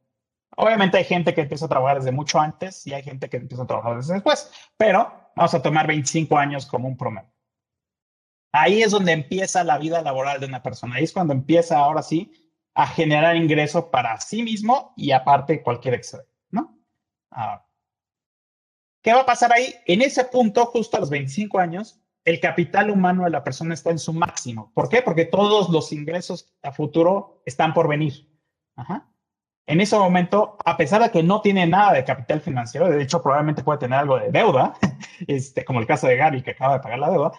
[0.57, 3.63] Obviamente hay gente que empieza a trabajar desde mucho antes y hay gente que empieza
[3.63, 7.30] a trabajar desde después, pero vamos a tomar 25 años como un promedio.
[8.53, 10.97] Ahí es donde empieza la vida laboral de una persona.
[10.97, 12.33] Ahí es cuando empieza ahora sí
[12.75, 16.79] a generar ingresos para sí mismo y aparte cualquier excedente, ¿no?
[19.03, 19.75] ¿Qué va a pasar ahí?
[19.87, 23.91] En ese punto, justo a los 25 años, el capital humano de la persona está
[23.91, 24.73] en su máximo.
[24.75, 25.03] ¿Por qué?
[25.03, 28.29] Porque todos los ingresos a futuro están por venir.
[29.67, 33.23] En ese momento, a pesar de que no tiene nada de capital financiero, de hecho
[33.23, 34.75] probablemente puede tener algo de deuda,
[35.27, 37.33] este, como el caso de Gary que acaba de pagar la deuda,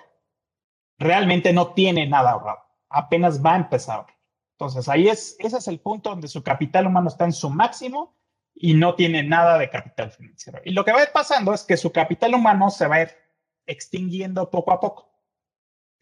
[1.01, 2.59] realmente no tiene nada ahorrado.
[2.89, 4.05] Apenas va a empezar.
[4.53, 8.15] Entonces ahí es, ese es el punto donde su capital humano está en su máximo
[8.53, 10.61] y no tiene nada de capital financiero.
[10.63, 13.01] Y lo que va a ir pasando es que su capital humano se va a
[13.01, 13.11] ir
[13.65, 15.11] extinguiendo poco a poco.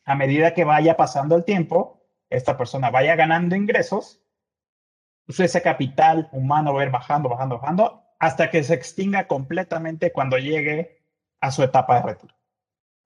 [0.06, 4.22] A medida que vaya pasando el tiempo, esta persona vaya ganando ingresos,
[5.26, 10.12] pues ese capital humano va a ir bajando, bajando, bajando, hasta que se extinga completamente
[10.12, 11.04] cuando llegue
[11.40, 12.36] a su etapa de retiro.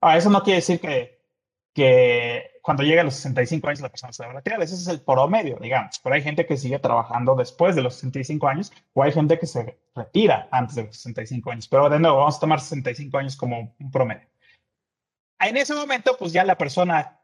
[0.00, 1.23] Ahora, eso no quiere decir que,
[1.74, 4.62] que cuando llegue a los 65 años la persona se a retirar.
[4.62, 5.98] Ese es el promedio, digamos.
[6.02, 9.46] Pero hay gente que sigue trabajando después de los 65 años o hay gente que
[9.46, 11.68] se retira antes de los 65 años.
[11.68, 14.28] Pero de nuevo, vamos a tomar 65 años como un promedio
[15.40, 17.20] en ese momento, pues ya la persona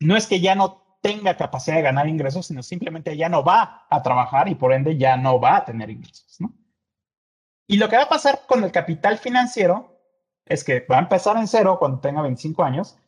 [0.00, 3.86] no es que ya no tenga capacidad de ganar ingresos, sino simplemente ya no va
[3.90, 6.52] a trabajar y por ende ya no va a tener ingresos, ¿no?
[7.66, 9.98] Y lo que va a pasar con el capital financiero
[10.44, 12.98] es que va a empezar en cero cuando tenga 25 años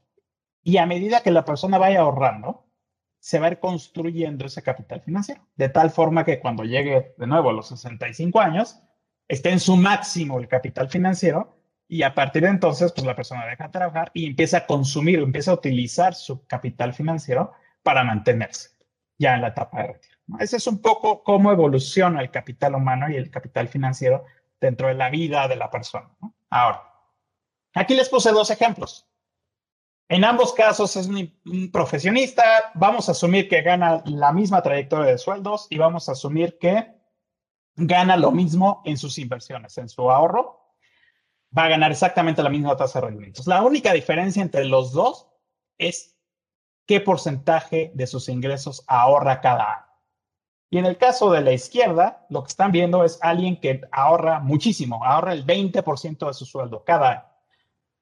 [0.65, 2.67] y a medida que la persona vaya ahorrando,
[3.21, 7.27] se va a ir construyendo ese capital financiero, de tal forma que cuando llegue de
[7.27, 8.81] nuevo a los 65 años,
[9.29, 13.47] esté en su máximo el capital financiero y a partir de entonces, pues la persona
[13.47, 18.71] deja de trabajar y empieza a consumir, empieza a utilizar su capital financiero para mantenerse
[19.19, 20.17] ya en la etapa de retiro.
[20.41, 24.25] Ese es un poco cómo evoluciona el capital humano y el capital financiero
[24.61, 26.11] dentro de la vida de la persona.
[26.51, 26.83] Ahora,
[27.75, 29.07] aquí les puse dos ejemplos.
[30.09, 35.19] En ambos casos es un, profesionista, vamos a asumir que gana la misma trayectoria de
[35.19, 36.95] sueldos y vamos a asumir que
[37.77, 40.65] gana lo mismo en sus inversiones, en su ahorro
[41.57, 43.47] va a ganar exactamente la misma tasa de rendimientos.
[43.47, 45.29] La única diferencia entre los dos
[45.79, 46.19] es
[46.87, 49.85] qué porcentaje de sus ingresos ahorra cada año.
[50.71, 54.41] Y en el caso de la izquierda, lo que están viendo es alguien que ahorra
[54.41, 57.34] muchísimo, ahorra el 20% de su sueldo cada año.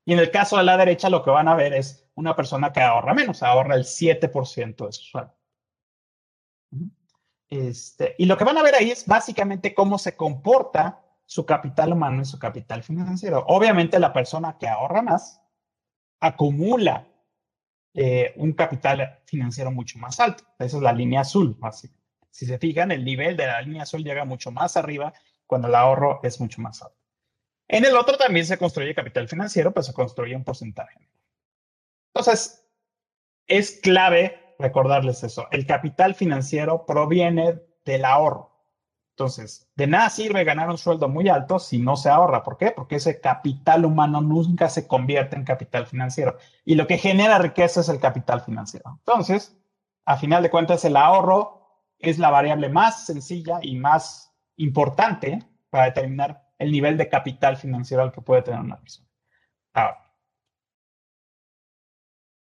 [0.05, 2.73] Y en el caso de la derecha, lo que van a ver es una persona
[2.73, 5.35] que ahorra menos, ahorra el 7% de su sueldo.
[7.49, 11.93] Este, y lo que van a ver ahí es básicamente cómo se comporta su capital
[11.93, 13.45] humano y su capital financiero.
[13.47, 15.41] Obviamente la persona que ahorra más
[16.21, 17.07] acumula
[17.95, 20.45] eh, un capital financiero mucho más alto.
[20.59, 21.59] Esa es la línea azul.
[22.31, 25.13] Si se fijan, el nivel de la línea azul llega mucho más arriba
[25.47, 27.02] cuando el ahorro es mucho más alto.
[27.73, 31.09] En el otro también se construye capital financiero, pero se construye un porcentaje.
[32.15, 32.69] Entonces,
[33.47, 35.49] es clave recordarles eso.
[35.51, 38.53] El capital financiero proviene del ahorro.
[39.13, 42.43] Entonces, de nada sirve ganar un sueldo muy alto si no se ahorra.
[42.43, 42.73] ¿Por qué?
[42.73, 46.37] Porque ese capital humano nunca se convierte en capital financiero.
[46.67, 48.99] Y lo que genera riqueza es el capital financiero.
[48.99, 49.57] Entonces,
[50.05, 55.87] a final de cuentas, el ahorro es la variable más sencilla y más importante para
[55.87, 59.09] determinar el nivel de capital financiero al que puede tener una persona.
[59.75, 60.15] Ahora,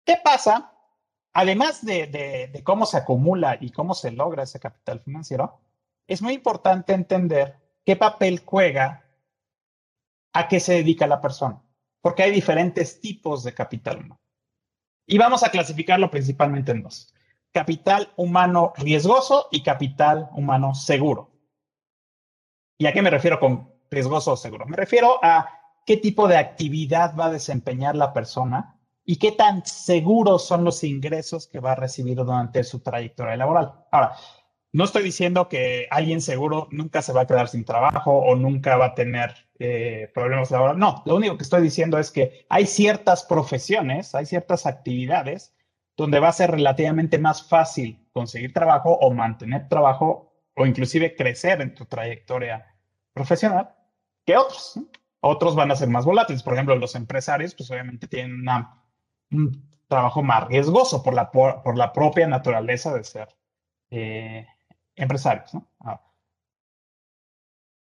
[0.06, 0.74] ¿qué pasa?
[1.34, 5.62] Además de cómo se acumula y cómo se logra ese capital financiero,
[6.08, 9.06] es muy importante entender qué papel juega
[10.34, 11.62] a qué se dedica la persona,
[12.02, 14.22] porque hay diferentes tipos de capital humano.
[15.08, 17.14] Y vamos a clasificarlo principalmente en dos.
[17.52, 21.32] Capital humano riesgoso y capital humano seguro.
[22.78, 24.66] ¿Y a qué me refiero con riesgoso o seguro?
[24.66, 25.48] Me refiero a
[25.86, 30.84] qué tipo de actividad va a desempeñar la persona y qué tan seguros son los
[30.84, 33.74] ingresos que va a recibir durante su trayectoria laboral.
[33.92, 34.14] Ahora,
[34.72, 38.78] no estoy diciendo que alguien seguro nunca se va a quedar sin trabajo o nunca
[38.78, 40.80] va a tener eh, problemas laborales.
[40.80, 45.54] No, lo único que estoy diciendo es que hay ciertas profesiones, hay ciertas actividades
[45.98, 51.60] donde va a ser relativamente más fácil conseguir trabajo o mantener trabajo o inclusive crecer
[51.60, 52.66] en tu trayectoria
[53.14, 53.76] profesional
[54.26, 54.80] que otros.
[55.22, 56.42] Otros van a ser más volátiles.
[56.42, 58.44] Por ejemplo, los empresarios, pues obviamente tienen
[59.32, 63.30] un trabajo más riesgoso por la, por, la propia naturaleza de ser
[63.92, 64.48] eh,
[64.96, 65.52] empresarios.
[65.82, 66.02] Ah.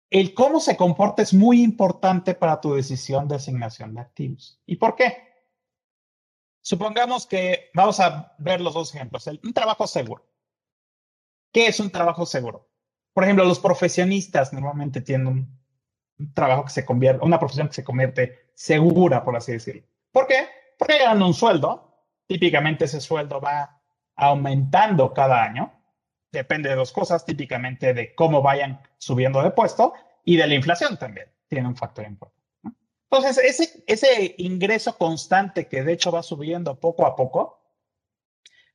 [0.10, 4.60] El cómo se comporta es muy importante para tu decisión de asignación de activos.
[4.66, 5.28] ¿Y por qué?
[6.62, 9.28] Supongamos que vamos a ver los dos ejemplos.
[9.28, 10.26] un trabajo seguro.
[11.52, 12.68] ¿Qué es un trabajo seguro?
[13.14, 15.60] Por ejemplo, los profesionistas normalmente tienen un
[16.34, 19.84] trabajo que se convierte, una profesión que se convierte segura, por así decirlo.
[20.12, 20.48] ¿Por qué?
[20.78, 21.84] Porque ganan un sueldo.
[22.26, 23.80] Típicamente ese sueldo va
[24.16, 25.78] aumentando cada año
[26.32, 30.98] depende de dos cosas, típicamente de cómo vayan subiendo de puesto y de la inflación
[30.98, 31.32] también.
[31.48, 32.38] Tiene un factor importante.
[33.10, 37.62] Entonces, ese, ese ingreso constante que de hecho va subiendo poco a poco,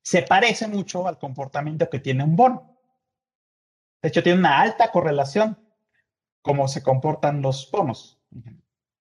[0.02, 2.78] se parece mucho al comportamiento que tiene un bono.
[4.00, 5.59] De hecho, tiene una alta correlación
[6.42, 8.20] cómo se comportan los bonos.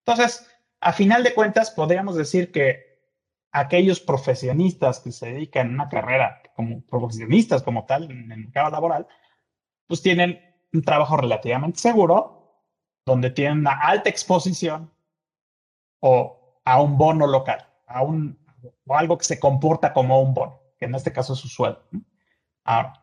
[0.06, 0.48] Entonces,
[0.80, 2.92] a final de cuentas, podríamos decir que
[3.52, 8.72] aquellos profesionistas que se dedican a una carrera como profesionistas como tal en el mercado
[8.72, 9.08] laboral,
[9.88, 10.40] pues tienen
[10.74, 12.64] un trabajo relativamente seguro,
[13.06, 14.92] donde tienen una alta exposición
[16.00, 18.40] o a un bono local, a un,
[18.86, 21.84] o algo que se comporta como un bono, que en este caso es su sueldo.
[22.64, 23.01] Ahora,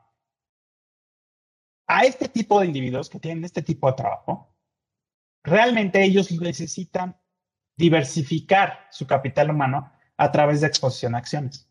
[1.88, 4.54] a este tipo de individuos que tienen este tipo de trabajo,
[5.42, 7.18] realmente ellos necesitan
[7.76, 11.68] diversificar su capital humano a través de exposición a acciones.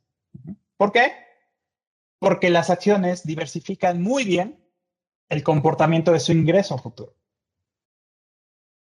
[0.75, 1.13] ¿Por qué?
[2.19, 4.60] Porque las acciones diversifican muy bien
[5.30, 7.15] el comportamiento de su ingreso futuro.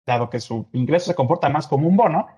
[0.06, 2.28] Dado que su ingreso se comporta más como un bono,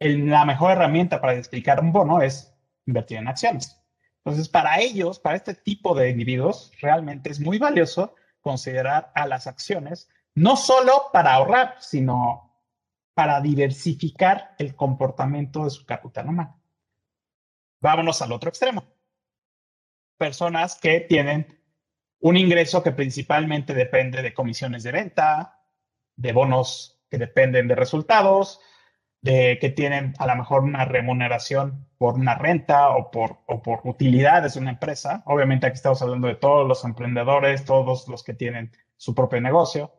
[0.00, 2.54] la mejor herramienta para explicar un bono es
[2.86, 3.80] invertir en acciones.
[4.28, 9.46] Entonces, para ellos, para este tipo de individuos, realmente es muy valioso considerar a las
[9.46, 12.54] acciones no solo para ahorrar, sino
[13.14, 16.60] para diversificar el comportamiento de su capital humano.
[17.80, 18.84] Vámonos al otro extremo.
[20.18, 21.58] Personas que tienen
[22.20, 25.58] un ingreso que principalmente depende de comisiones de venta,
[26.16, 28.60] de bonos que dependen de resultados,
[29.20, 33.80] de que tienen a lo mejor una remuneración por una renta o por, o por
[33.84, 35.22] utilidades de una empresa.
[35.26, 39.92] Obviamente aquí estamos hablando de todos los emprendedores, todos los que tienen su propio negocio.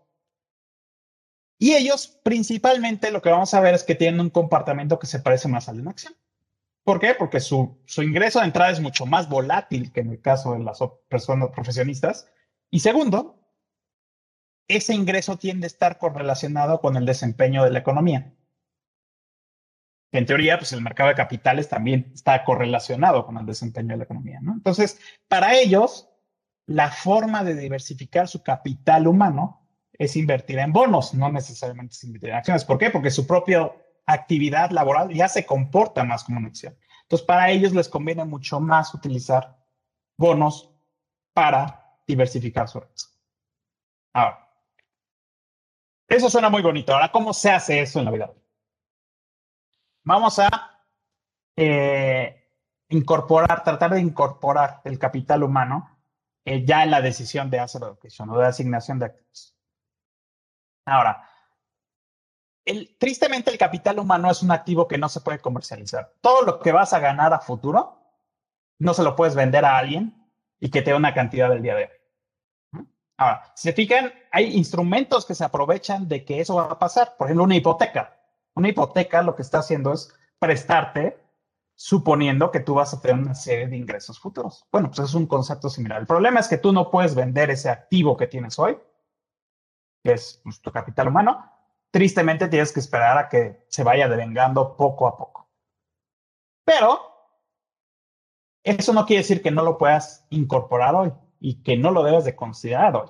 [1.58, 5.20] Y ellos principalmente lo que vamos a ver es que tienen un comportamiento que se
[5.20, 6.14] parece más al de una acción.
[6.86, 7.14] ¿Por qué?
[7.14, 10.60] Porque su, su ingreso de entrada es mucho más volátil que en el caso de
[10.60, 10.80] las
[11.10, 12.32] personas profesionistas.
[12.72, 13.36] Y segundo,
[14.70, 18.34] ese ingreso tiende a estar correlacionado con el desempeño de la economía
[20.12, 24.04] en teoría, pues el mercado de capitales también está correlacionado con el desempeño de la
[24.06, 24.54] economía, ¿no?
[24.54, 26.10] Entonces, para ellos,
[26.66, 32.30] la forma de diversificar su capital humano es invertir en bonos, no necesariamente es invertir
[32.30, 32.66] en acciones.
[32.66, 32.90] ¿Por qué?
[32.90, 33.72] Porque su propia
[34.06, 36.76] actividad laboral ya se comporta más como una acción.
[37.04, 39.58] Entonces, para ellos les conviene mucho más utilizar
[40.18, 40.74] bonos
[41.34, 43.12] para diversificar su riesgo.
[44.14, 44.50] Ahora,
[46.08, 46.94] eso suena muy bonito.
[46.94, 48.34] Ahora, ¿cómo se hace eso en la vida?
[50.04, 50.84] Vamos a
[51.56, 52.48] eh,
[52.90, 56.00] incorporar, tratar de incorporar el capital humano
[56.46, 59.56] eh, ya en la decisión de hacer educación o de asignación de activos.
[60.86, 61.30] Ahora,
[62.98, 66.14] tristemente el capital humano es un activo que no se puede comercializar.
[66.22, 68.00] Todo lo que vas a ganar a futuro
[68.80, 71.76] no se lo puedes vender a alguien y que te dé una cantidad del día
[71.76, 72.86] de hoy.
[73.18, 77.16] Ahora, si se fijan, hay instrumentos que se aprovechan de que eso va a pasar.
[77.18, 78.18] Por ejemplo, una hipoteca.
[78.60, 81.18] Una hipoteca lo que está haciendo es prestarte
[81.76, 84.68] suponiendo que tú vas a tener una serie de ingresos futuros.
[84.70, 86.02] Bueno, pues es un concepto similar.
[86.02, 88.78] El problema es que tú no puedes vender ese activo que tienes hoy,
[90.04, 91.50] que es pues, tu capital humano.
[91.90, 95.50] Tristemente tienes que esperar a que se vaya devengando poco a poco.
[96.66, 97.00] Pero
[98.66, 102.26] eso no quiere decir que no lo puedas incorporar hoy y que no lo debes
[102.26, 103.10] de considerar hoy.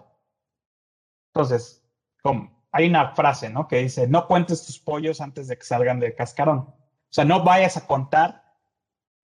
[1.34, 1.84] Entonces,
[2.22, 2.59] ¿cómo?
[2.72, 3.68] Hay una frase, ¿no?
[3.68, 6.60] Que dice, no cuentes tus pollos antes de que salgan del cascarón.
[6.60, 6.76] O
[7.10, 8.44] sea, no vayas a contar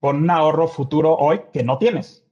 [0.00, 2.26] con un ahorro futuro hoy que no tienes.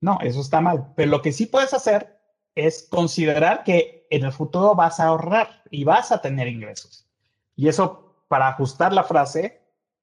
[0.00, 0.92] No, eso está mal.
[0.96, 2.20] Pero lo que sí puedes hacer
[2.54, 7.08] es considerar que en el futuro vas a ahorrar y vas a tener ingresos.
[7.56, 9.57] Y eso, para ajustar la frase,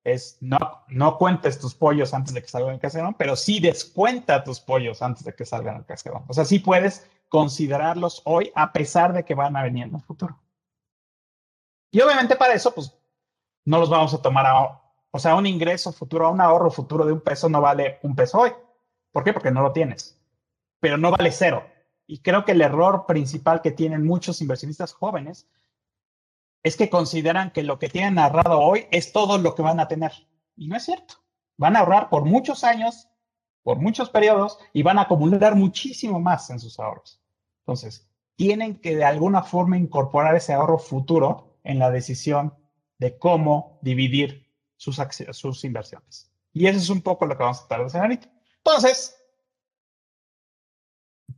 [0.05, 4.43] es no, no cuentes tus pollos antes de que salgan del cascarón, pero sí descuenta
[4.43, 6.23] tus pollos antes de que salgan del cascarón.
[6.27, 10.01] O sea, sí puedes considerarlos hoy a pesar de que van a venir en el
[10.01, 10.39] futuro.
[11.91, 12.95] Y obviamente para eso, pues,
[13.65, 17.11] no los vamos a tomar a, o sea, un ingreso futuro, un ahorro futuro de
[17.11, 18.51] un peso no vale un peso hoy.
[19.11, 19.33] ¿Por qué?
[19.33, 20.19] Porque no lo tienes.
[20.79, 21.65] Pero no vale cero.
[22.05, 25.47] Y creo que el error principal que tienen muchos inversionistas jóvenes
[26.65, 29.87] es que consideran que lo que tienen ahorrado hoy es todo lo que van a
[29.87, 30.11] tener.
[30.57, 31.15] Y no es cierto.
[31.57, 33.07] Van a ahorrar por muchos años
[33.61, 37.19] por muchos periodos y van a acumular muchísimo más en sus ahorros.
[37.61, 42.53] Entonces, tienen que de alguna forma incorporar ese ahorro futuro en la decisión
[42.99, 44.99] de cómo dividir sus,
[45.31, 46.31] sus inversiones.
[46.51, 48.29] Y eso es un poco lo que vamos a tratar de hacer ahorita.
[48.57, 49.15] Entonces,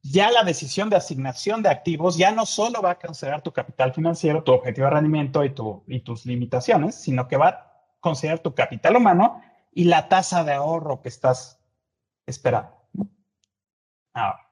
[0.02, 3.94] ya la decisión de asignación de activos ya no solo va a considerar tu capital
[3.94, 8.40] financiero, tu objetivo de rendimiento y, tu, y tus limitaciones, sino que va a considerar
[8.40, 9.42] tu capital humano
[9.74, 11.60] y la tasa de ahorro que estás
[12.26, 12.76] esperado.
[14.14, 14.50] Ahora,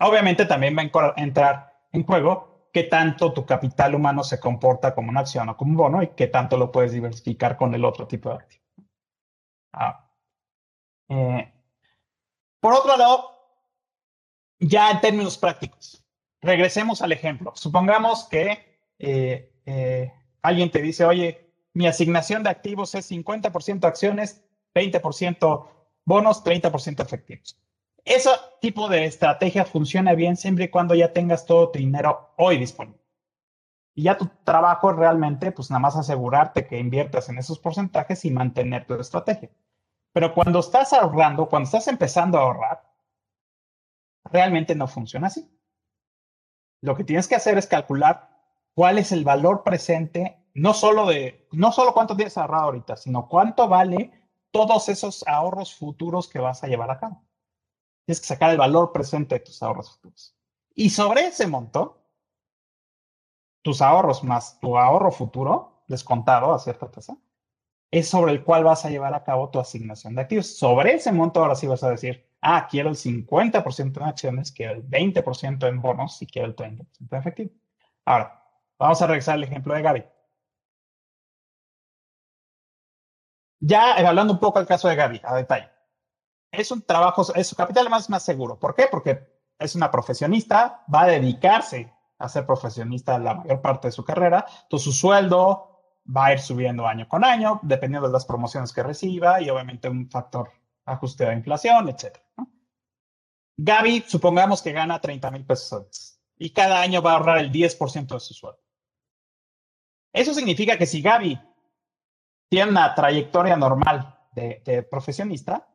[0.00, 5.10] obviamente también va a entrar en juego qué tanto tu capital humano se comporta como
[5.10, 8.06] una acción o como un bono y qué tanto lo puedes diversificar con el otro
[8.06, 8.64] tipo de activo.
[11.08, 11.52] Eh,
[12.60, 13.37] por otro lado,
[14.58, 16.04] ya en términos prácticos,
[16.40, 17.52] regresemos al ejemplo.
[17.54, 24.44] Supongamos que eh, eh, alguien te dice, oye, mi asignación de activos es 50% acciones,
[24.74, 25.68] 20%
[26.04, 27.58] bonos, 30% efectivos.
[28.04, 28.30] Ese
[28.60, 33.02] tipo de estrategia funciona bien siempre y cuando ya tengas todo tu dinero hoy disponible.
[33.94, 38.30] Y ya tu trabajo realmente, pues nada más asegurarte que inviertas en esos porcentajes y
[38.30, 39.50] mantener tu estrategia.
[40.12, 42.87] Pero cuando estás ahorrando, cuando estás empezando a ahorrar,
[44.30, 45.48] realmente no funciona así.
[46.80, 48.30] Lo que tienes que hacer es calcular
[48.74, 53.28] cuál es el valor presente, no solo de, no solo cuánto tienes ahorrado ahorita, sino
[53.28, 54.12] cuánto vale
[54.50, 57.24] todos esos ahorros futuros que vas a llevar a cabo.
[58.06, 60.36] Tienes que sacar el valor presente de tus ahorros futuros.
[60.74, 62.04] Y sobre ese monto,
[63.62, 67.18] tus ahorros más tu ahorro futuro, descontado a cierta tasa,
[67.90, 70.46] es sobre el cual vas a llevar a cabo tu asignación de activos.
[70.46, 74.74] Sobre ese monto ahora sí vas a decir, ah, quiero el 50% en acciones, quiero
[74.74, 77.50] el 20% en bonos y quiero el 30% en efectivo.
[78.04, 78.42] Ahora,
[78.78, 80.04] vamos a regresar al ejemplo de Gaby.
[83.60, 85.68] Ya hablando un poco del caso de Gaby, a detalle.
[86.50, 88.58] Es un trabajo, es su capital más, más seguro.
[88.58, 88.86] ¿Por qué?
[88.90, 89.28] Porque
[89.58, 94.46] es una profesionista, va a dedicarse a ser profesionista la mayor parte de su carrera.
[94.62, 98.82] Entonces, su sueldo va a ir subiendo año con año, dependiendo de las promociones que
[98.82, 100.50] reciba y obviamente un factor
[100.88, 102.18] ajuste de inflación, etc.
[103.56, 108.06] Gaby, supongamos que gana 30 mil pesos y cada año va a ahorrar el 10%
[108.06, 108.60] de su sueldo.
[110.12, 111.38] Eso significa que si Gaby
[112.48, 115.68] tiene una trayectoria normal de, profesionista,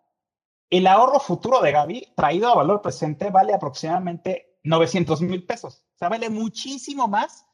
[0.69, 5.83] el ahorro futuro de Gaby, traído a valor presente, vale aproximadamente 900 mil pesos.
[5.95, 7.45] O sea, vale muchísimo más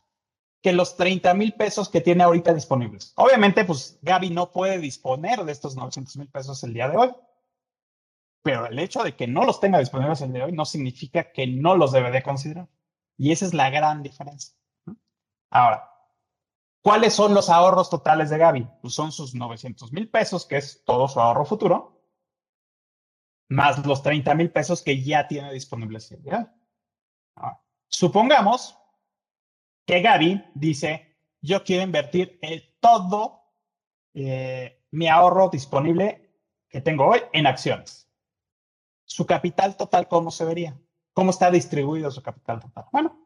[0.61, 3.13] que los 30 mil pesos que tiene ahorita disponibles.
[3.15, 7.15] Obviamente, pues Gaby no puede disponer de estos 900 mil pesos el día de hoy
[8.41, 11.31] pero el hecho de que no los tenga disponibles el día de hoy no significa
[11.31, 12.67] que no los debe de considerar.
[13.17, 14.55] Y esa es la gran diferencia.
[15.49, 15.91] Ahora,
[16.81, 18.67] ¿cuáles son los ahorros totales de Gaby?
[18.81, 22.01] Pues son sus 900 mil pesos, que es todo su ahorro futuro,
[23.49, 26.55] más los 30 mil pesos que ya tiene disponibles el día
[27.89, 28.77] supongamos
[29.85, 33.43] que Gaby dice, yo quiero invertir el todo
[34.13, 36.31] eh, mi ahorro disponible
[36.69, 38.08] que tengo hoy en acciones
[39.09, 40.79] su capital total, ¿cómo se vería?
[41.13, 42.85] ¿Cómo está distribuido su capital total?
[42.91, 43.19] Bueno,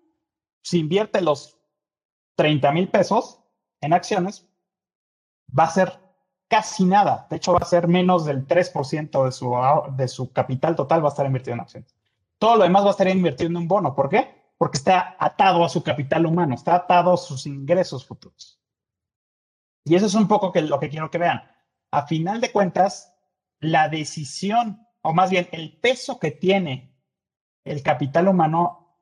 [0.61, 1.59] si invierte los
[2.35, 3.41] 30 mil pesos
[3.81, 4.47] en acciones,
[5.47, 5.99] va a ser
[6.47, 7.27] casi nada.
[7.29, 9.53] De hecho, va a ser menos del 3% de su,
[9.97, 11.93] de su capital total va a estar invertido en acciones.
[12.39, 13.93] Todo lo demás va a estar invertido en un bono.
[13.93, 14.53] ¿Por qué?
[14.57, 18.57] Porque está atado a su capital humano, está atado a sus ingresos futuros.
[19.83, 21.43] Y eso es un poco que, lo que quiero que vean.
[21.91, 23.13] A final de cuentas,
[23.59, 26.93] la decisión o más bien el peso que tiene
[27.63, 28.99] el capital humano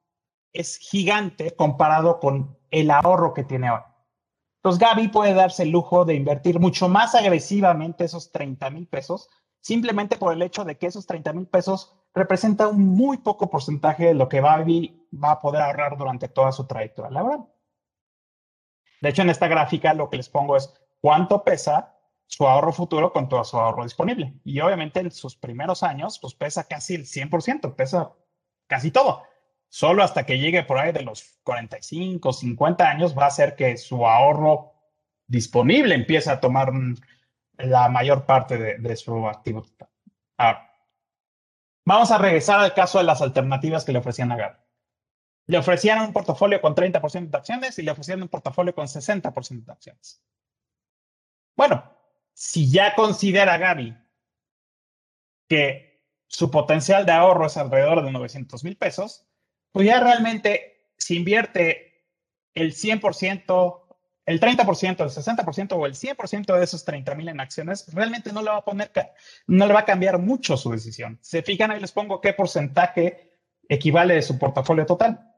[0.54, 3.82] es gigante comparado con el ahorro que tiene hoy.
[4.58, 9.30] Entonces Gaby puede darse el lujo de invertir mucho más agresivamente esos 30 mil pesos,
[9.60, 14.06] simplemente por el hecho de que esos 30 mil pesos representan un muy poco porcentaje
[14.06, 17.46] de lo que Gaby va a poder ahorrar durante toda su trayectoria laboral.
[19.02, 21.98] De hecho, en esta gráfica lo que les pongo es cuánto pesa
[22.32, 24.34] su ahorro futuro con todo su ahorro disponible.
[24.46, 28.14] Y obviamente en sus primeros años, pues pesa casi el 100%, pesa
[28.68, 29.24] casi todo.
[29.68, 33.76] Solo hasta que llegue por ahí de los 45, 50 años va a ser que
[33.76, 34.72] su ahorro
[35.28, 36.72] disponible empiece a tomar
[37.58, 39.90] la mayor parte de, su activo total.
[40.38, 40.74] Ahora,
[41.84, 44.66] vamos a regresar al caso de las alternativas que le ofrecían a Gar.
[45.48, 49.66] Le ofrecían un portafolio con 30% de acciones y le ofrecían un portafolio con 60%
[49.66, 50.24] de acciones.
[51.58, 52.01] Bueno,
[52.42, 53.96] si ya considera Gaby
[55.48, 59.28] que su potencial de ahorro es alrededor de 900 mil pesos,
[59.72, 62.08] pues ya realmente si invierte
[62.56, 63.84] el 100%,
[64.26, 68.42] el 30%, el 60% o el 100% de esos 30 mil en acciones, realmente no
[68.42, 68.92] le va a poner,
[69.46, 71.20] no le va a cambiar mucho su decisión.
[71.22, 73.38] Se fijan, ahí les pongo qué porcentaje
[73.70, 75.31] equivale de su portafolio total.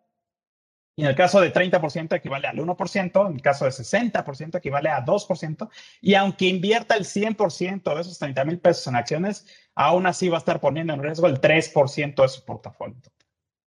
[0.95, 4.89] Y en el caso de 30% equivale al 1%, en el caso de 60% equivale
[4.89, 5.69] a 2%,
[6.01, 10.37] y aunque invierta el 100% de esos 30 mil pesos en acciones, aún así va
[10.37, 13.01] a estar poniendo en riesgo el 3% de su portafolio,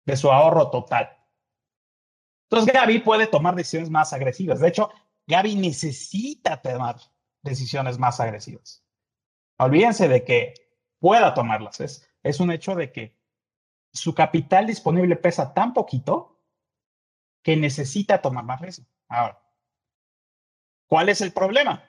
[0.04, 1.16] de su ahorro total.
[2.50, 4.60] Entonces Gaby puede tomar decisiones más agresivas.
[4.60, 4.90] De hecho,
[5.26, 6.96] Gaby necesita tomar
[7.42, 8.84] decisiones más agresivas.
[9.58, 10.54] Olvídense de que
[10.98, 11.80] pueda tomarlas.
[11.80, 13.16] Es, es un hecho de que
[13.92, 16.33] su capital disponible pesa tan poquito
[17.44, 18.86] que necesita tomar más riesgo.
[19.06, 19.38] Ahora,
[20.88, 21.84] ¿cuál es el problema?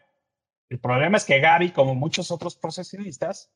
[0.69, 3.51] El problema es que Gaby, como muchos otros profesionistas,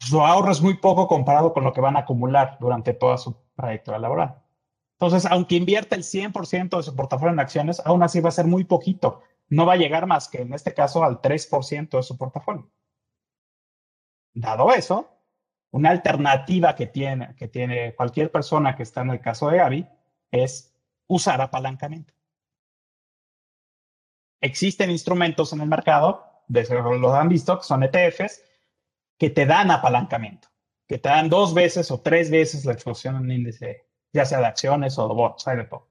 [0.00, 3.36] su ahorro es muy poco comparado con lo que van a acumular durante toda su
[3.54, 4.42] trayectoria laboral.
[4.98, 8.46] Entonces, aunque invierta el 100% de su portafolio en acciones, aún así va a ser
[8.46, 9.22] muy poquito.
[9.48, 12.68] No va a llegar más que en este caso al 3% de su portafolio.
[14.34, 15.08] Dado eso,
[15.70, 19.86] una alternativa que tiene, que tiene cualquier persona que está en el caso de Gaby
[20.44, 20.74] es
[21.06, 22.14] usar apalancamiento.
[24.40, 28.42] Existen instrumentos en el mercado, los han visto, que son ETFs,
[29.18, 30.48] que te dan apalancamiento,
[30.86, 34.46] que te dan dos veces o tres veces la exposición en índice, ya sea de
[34.46, 35.88] acciones o de bonos, hay de todo.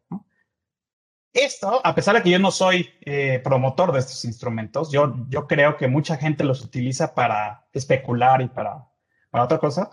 [1.34, 5.48] Esto, a pesar de que yo no soy eh, promotor de estos instrumentos, yo, yo
[5.48, 8.88] creo que mucha gente los utiliza para especular y para,
[9.30, 9.90] para otra cosa.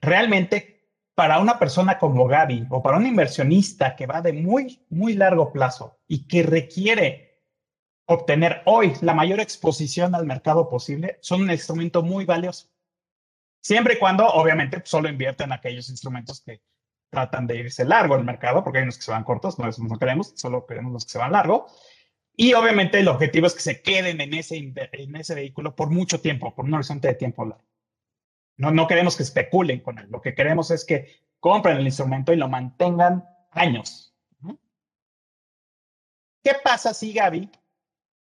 [0.00, 0.75] Realmente,
[1.16, 5.50] para una persona como Gaby o para un inversionista que va de muy, muy largo
[5.50, 7.40] plazo y que requiere
[8.04, 12.68] obtener hoy la mayor exposición al mercado posible, son un instrumento muy valioso.
[13.62, 16.60] Siempre y cuando, obviamente, solo invierten en aquellos instrumentos que
[17.08, 19.98] tratan de irse largo el mercado, porque hay unos que se van cortos, no, no
[19.98, 21.66] queremos, solo queremos los que se van largo.
[22.36, 26.20] Y obviamente el objetivo es que se queden en ese, en ese vehículo por mucho
[26.20, 27.64] tiempo, por un horizonte de tiempo largo.
[28.56, 32.32] No, no queremos que especulen con él, lo que queremos es que compren el instrumento
[32.32, 34.14] y lo mantengan años.
[36.42, 37.50] ¿Qué pasa si Gaby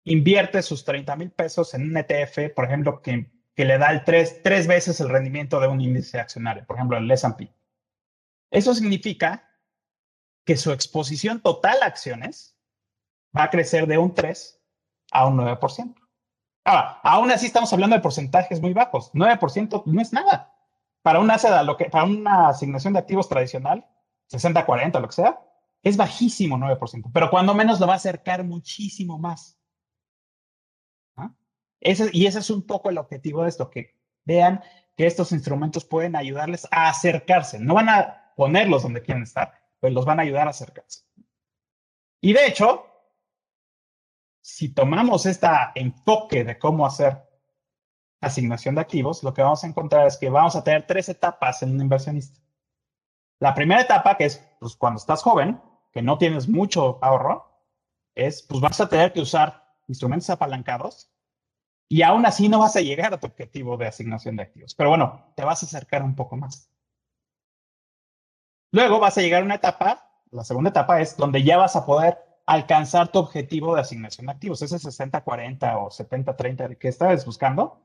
[0.05, 4.05] invierte sus 30 mil pesos en un ETF, por ejemplo, que, que le da el
[4.05, 7.53] tres, tres veces el rendimiento de un índice accionario, por ejemplo, el S&P?
[8.51, 9.49] Eso significa
[10.45, 12.57] que su exposición total a acciones
[13.37, 14.61] va a crecer de un 3
[15.11, 15.95] a un 9%.
[16.65, 19.11] Ahora, aún así estamos hablando de porcentajes muy bajos.
[19.13, 20.55] 9% no es nada.
[21.03, 21.35] Para una,
[22.49, 23.85] asignación de activos tradicional,
[24.31, 25.41] 60-40, lo que sea,
[25.83, 29.59] es bajísimo 9%, pero cuando menos lo va a acercar muchísimo más.
[31.17, 31.35] ¿Ah?
[31.81, 34.63] Y ese es un poco el objetivo de esto, que vean
[34.97, 37.59] que estos instrumentos pueden ayudarles a acercarse.
[37.59, 41.01] No van a ponerlos donde quieren estar, pues los van a ayudar a acercarse.
[42.21, 42.87] Y de hecho,
[44.43, 47.23] si tomamos este enfoque de cómo hacer
[48.21, 51.63] asignación de activos, lo que vamos a encontrar es que vamos a tener tres etapas
[51.63, 52.41] en un inversionista.
[53.39, 55.61] La primera etapa, que es pues, cuando estás joven,
[55.93, 57.51] que no tienes mucho ahorro,
[58.15, 61.11] es pues vas a tener que usar instrumentos apalancados
[61.89, 64.75] y aún así no vas a llegar a tu objetivo de asignación de activos.
[64.75, 66.71] Pero bueno, te vas a acercar un poco más.
[68.73, 71.85] Luego vas a llegar a una etapa, la segunda etapa es donde ya vas a
[71.85, 77.81] poder alcanzar tu objetivo de asignación de activos, ese 60-40 o 70-30 que estabas buscando,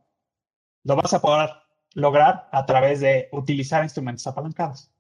[0.83, 1.51] lo vas a poder
[1.93, 4.91] lograr a través de utilizar instrumentos apalancados.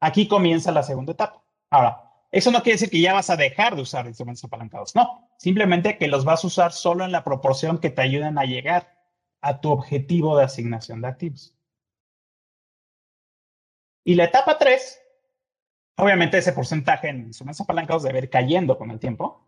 [0.00, 1.42] Aquí comienza la segunda etapa.
[1.68, 5.28] Ahora, eso no quiere decir que ya vas a dejar de usar instrumentos apalancados, no,
[5.36, 8.96] simplemente que los vas a usar solo en la proporción que te ayuden a llegar
[9.42, 11.54] a tu objetivo de asignación de activos.
[14.02, 14.98] Y la etapa 3,
[15.98, 19.46] obviamente ese porcentaje en instrumentos apalancados debe ir cayendo con el tiempo.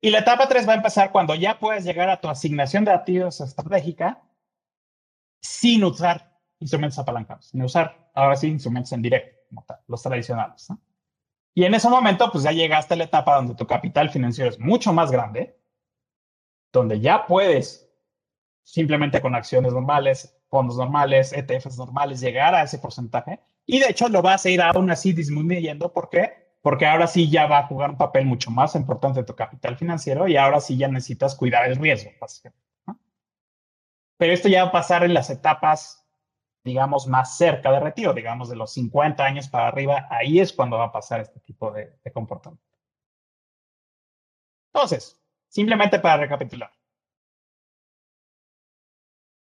[0.00, 2.92] Y la etapa 3 va a empezar cuando ya puedes llegar a tu asignación de
[2.92, 4.22] activos estratégica
[5.42, 9.38] sin usar instrumentos apalancados, sin usar ahora sí instrumentos en directo,
[9.86, 10.68] los tradicionales.
[11.54, 14.58] Y en ese momento, pues ya llegaste a la etapa donde tu capital financiero es
[14.58, 15.58] mucho más grande,
[16.72, 17.90] donde ya puedes
[18.62, 23.40] simplemente con acciones normales, fondos normales, ETFs normales, llegar a ese porcentaje
[23.70, 25.92] y de hecho lo vas a ir aún así disminuyendo.
[25.92, 26.50] ¿Por qué?
[26.60, 30.26] Porque ahora sí ya va a jugar un papel mucho más importante tu capital financiero
[30.28, 32.10] y ahora sí ya necesitas cuidar el riesgo.
[34.18, 36.06] Pero esto ya va a pasar en las etapas,
[36.64, 40.06] digamos, más cerca de retiro, digamos, de los 50 años para arriba.
[40.10, 42.64] Ahí es cuando va a pasar este tipo de comportamiento.
[44.72, 46.70] Entonces, simplemente para recapitular.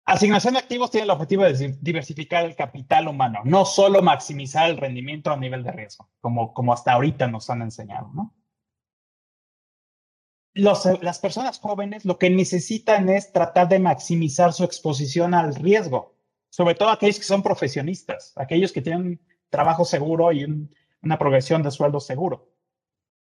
[0.08, 4.78] Asignación de activos tiene el objetivo de diversificar el capital humano, no solo maximizar el
[4.78, 8.12] rendimiento a nivel de riesgo, como, como hasta ahorita nos han enseñado.
[10.54, 16.16] las personas jóvenes lo que necesitan es tratar de maximizar su exposición al riesgo,
[16.50, 20.70] sobre todo aquellos que son profesionistas, aquellos que tienen trabajo seguro y
[21.02, 22.52] una progresión de sueldo seguro.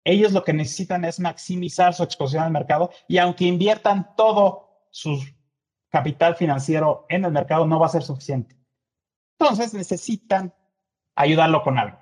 [0.03, 5.36] Ellos lo que necesitan es maximizar su exposición al mercado y aunque inviertan todo sus
[5.97, 8.55] capital financiero en el mercado no va a ser suficiente.
[9.39, 10.53] Entonces necesitan
[11.17, 11.99] ayudarlo con algo.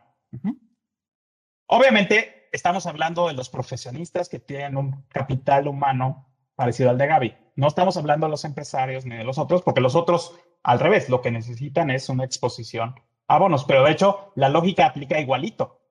[1.68, 6.26] Obviamente, estamos hablando de los profesionistas que tienen un capital humano
[6.57, 7.36] parecido al de Gaby.
[7.55, 11.09] No estamos hablando de los empresarios ni de los otros, porque los otros, al revés,
[11.09, 12.97] lo que necesitan es una exposición
[13.28, 13.64] a bonos.
[13.64, 15.82] Pero de hecho, la lógica aplica igualito.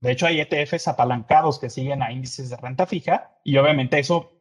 [0.00, 4.39] De hecho, hay ETFs apalancados que siguen a índices de renta fija y obviamente eso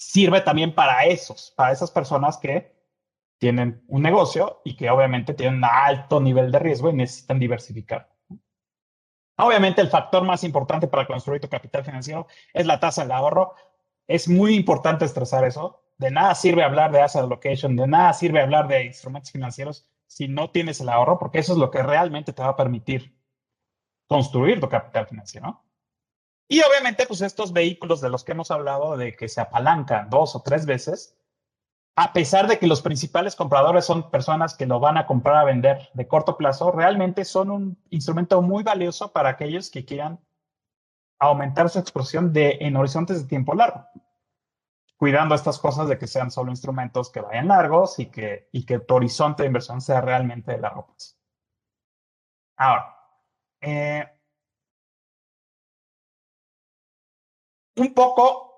[0.00, 2.74] sirve también para esos, para esas personas que
[3.38, 8.10] tienen un negocio y que obviamente tienen un alto nivel de riesgo y necesitan diversificar.
[9.36, 13.54] Obviamente el factor más importante para construir tu capital financiero es la tasa de ahorro.
[14.06, 15.82] Es muy importante estresar eso.
[15.98, 20.28] De nada sirve hablar de asset allocation, de nada sirve hablar de instrumentos financieros si
[20.28, 23.14] no tienes el ahorro, porque eso es lo que realmente te va a permitir
[24.06, 25.62] construir tu capital financiero.
[26.52, 30.34] Y obviamente, pues estos vehículos de los que hemos hablado, de que se apalancan dos
[30.34, 31.16] o tres veces,
[31.94, 35.44] a pesar de que los principales compradores son personas que lo van a comprar a
[35.44, 40.18] vender de corto plazo, realmente son un instrumento muy valioso para aquellos que quieran
[41.20, 43.86] aumentar su exposición de, en horizontes de tiempo largo,
[44.96, 48.80] cuidando estas cosas de que sean solo instrumentos que vayan largos y que, y que
[48.80, 51.14] tu horizonte de inversión sea realmente de largo plazo.
[52.56, 52.96] Ahora,
[53.60, 54.19] eh,
[57.76, 58.50] un poco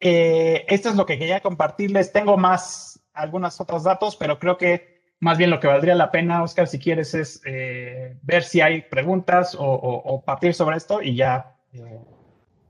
[0.00, 2.12] eh, esto es lo que quería compartirles.
[2.12, 6.42] Tengo más, algunos otros datos, pero creo que más bien lo que valdría la pena,
[6.42, 11.56] Oscar, si quieres, es eh, ver si hay preguntas o, partir sobre esto y ya,
[11.72, 12.00] eh,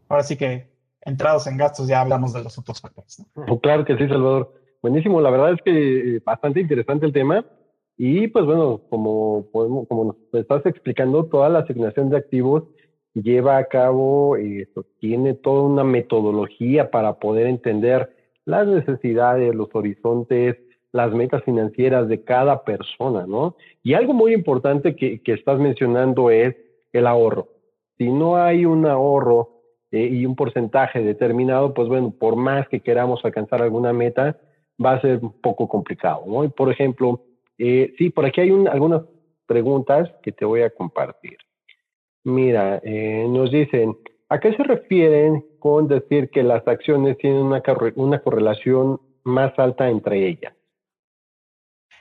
[0.09, 0.71] ahora sí que
[1.03, 3.23] entrados en gastos ya hablamos de los otros factores.
[3.63, 4.55] Claro que sí, Salvador.
[4.81, 7.45] Buenísimo, la verdad es que bastante interesante el tema.
[8.01, 12.63] Y pues bueno, como, como nos estás explicando, toda la asignación de activos
[13.23, 18.15] lleva a cabo, eh, tiene toda una metodología para poder entender
[18.45, 20.57] las necesidades, los horizontes,
[20.93, 23.57] las metas financieras de cada persona, ¿no?
[23.83, 26.57] Y algo muy importante que, estás mencionando es
[26.93, 27.49] el ahorro.
[27.99, 29.61] Si no hay un ahorro
[29.91, 34.39] eh, y un porcentaje determinado, pues bueno, por más que queramos alcanzar alguna meta,
[34.83, 36.45] va a ser un poco complicado, ¿no?
[36.45, 37.21] Y por ejemplo,
[37.59, 39.03] eh, sí, por aquí hay algunas
[39.47, 41.37] preguntas que te voy a compartir.
[42.25, 43.97] Mira, eh, nos dicen,
[44.29, 47.63] ¿a qué se refieren con decir que las acciones tienen una,
[48.21, 50.55] correlación más alta entre ellas?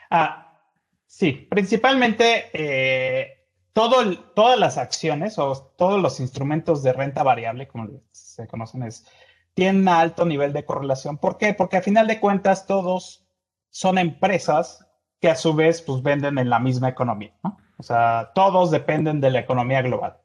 [0.10, 0.60] Ah,
[1.06, 3.38] sí, principalmente eh,
[3.74, 9.06] todo todas las acciones o todos los instrumentos de renta variable, como se conocen, es,
[9.54, 11.18] tienen alto nivel de correlación.
[11.18, 11.54] ¿Por qué?
[11.54, 13.28] Porque a final de cuentas todos
[13.70, 14.86] son empresas
[15.20, 17.58] que a su vez pues venden en la misma economía, ¿no?
[17.78, 20.18] O sea, todos dependen de la economía global.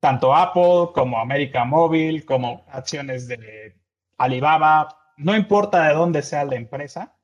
[0.00, 3.78] Tanto Apple como América Móvil, como acciones de
[4.18, 7.14] Alibaba, no importa de dónde sea la empresa,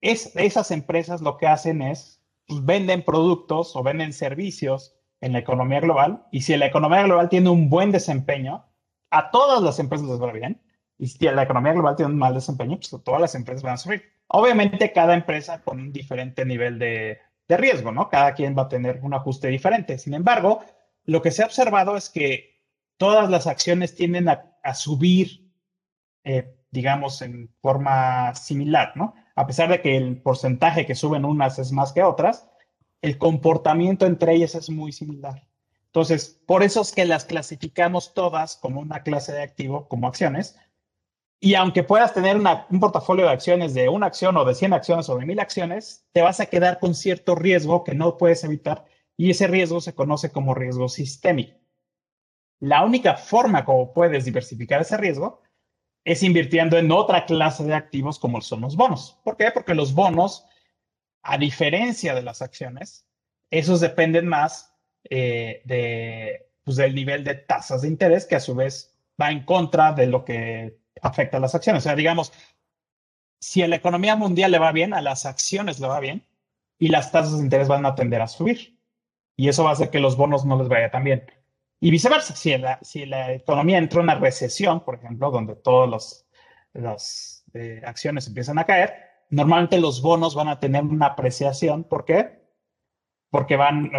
[0.00, 5.38] es, esas empresas lo que hacen es, pues, venden productos o venden servicios en la
[5.38, 6.26] economía global.
[6.30, 8.64] Y si la economía global tiene un buen desempeño,
[9.10, 10.60] a todas las empresas les va bien.
[10.98, 13.78] Y si la economía global tiene un mal desempeño, pues todas las empresas van a
[13.78, 14.02] subir.
[14.26, 17.18] Obviamente cada empresa con un diferente nivel de,
[17.48, 18.08] de riesgo, ¿no?
[18.08, 19.98] Cada quien va a tener un ajuste diferente.
[19.98, 20.60] Sin embargo,
[21.04, 22.62] lo que se ha observado es que
[22.98, 25.50] todas las acciones tienden a, subir,
[26.24, 29.14] eh, digamos, en forma similar, ¿no?
[29.34, 32.46] A pesar de que el porcentaje que suben unas es más que otras,
[33.00, 35.46] el comportamiento entre ellas es muy similar.
[35.86, 40.58] Entonces, por eso es que las clasificamos todas como una clase de activo, como acciones,
[41.40, 45.06] y aunque puedas tener un portafolio de acciones de una acción o de 100 acciones
[45.06, 48.84] de 1000 acciones, te vas a quedar con cierto riesgo que no puedes evitar
[49.16, 51.58] y ese riesgo se conoce como riesgo sistémico.
[52.60, 55.42] La única forma como puedes diversificar ese riesgo
[56.04, 59.20] es invirtiendo en otra clase de activos como son los bonos.
[59.22, 59.50] ¿Por qué?
[59.52, 60.44] Porque los bonos,
[61.22, 63.06] a diferencia de las acciones,
[63.50, 64.74] esos dependen más
[65.04, 69.44] eh, de, pues, del nivel de tasas de interés que a su vez va en
[69.44, 71.82] contra de lo que afecta a las acciones.
[71.82, 72.32] O sea, digamos,
[73.40, 76.26] si a la economía mundial le va bien, a las acciones le va bien
[76.78, 78.78] y las tasas de interés van a tender a subir.
[79.36, 81.24] Y eso va a hacer que los bonos no les vaya tan bien.
[81.80, 86.26] Y viceversa, si la, si la economía entra en una recesión, por ejemplo, donde todas
[86.72, 88.94] las eh, acciones empiezan a caer,
[89.30, 91.84] normalmente los bonos van a tener una apreciación.
[91.84, 92.42] ¿Por qué?
[93.30, 93.92] Porque van,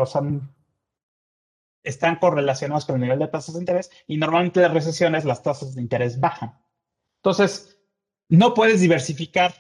[1.84, 5.42] están correlacionados con el nivel de tasas de interés y normalmente en las recesiones las
[5.42, 6.60] tasas de interés bajan.
[7.20, 7.78] Entonces,
[8.30, 9.54] no puedes diversificar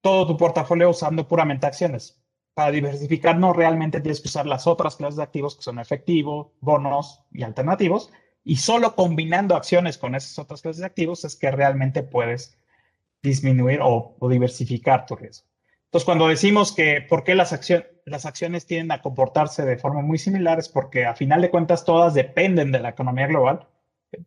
[0.00, 2.22] todo tu portafolio usando puramente acciones.
[2.54, 6.54] Para diversificar, no realmente tienes que usar las otras clases de activos que son efectivo,
[6.60, 8.10] bonos y alternativos.
[8.44, 12.58] Y solo combinando acciones con esas otras clases de activos es que realmente puedes
[13.22, 15.46] disminuir o, diversificar tu riesgo.
[15.84, 17.52] Entonces, cuando decimos que por qué las,
[18.06, 21.84] las acciones tienden a comportarse de forma muy similar es porque a final de cuentas
[21.84, 23.68] todas dependen de la economía global,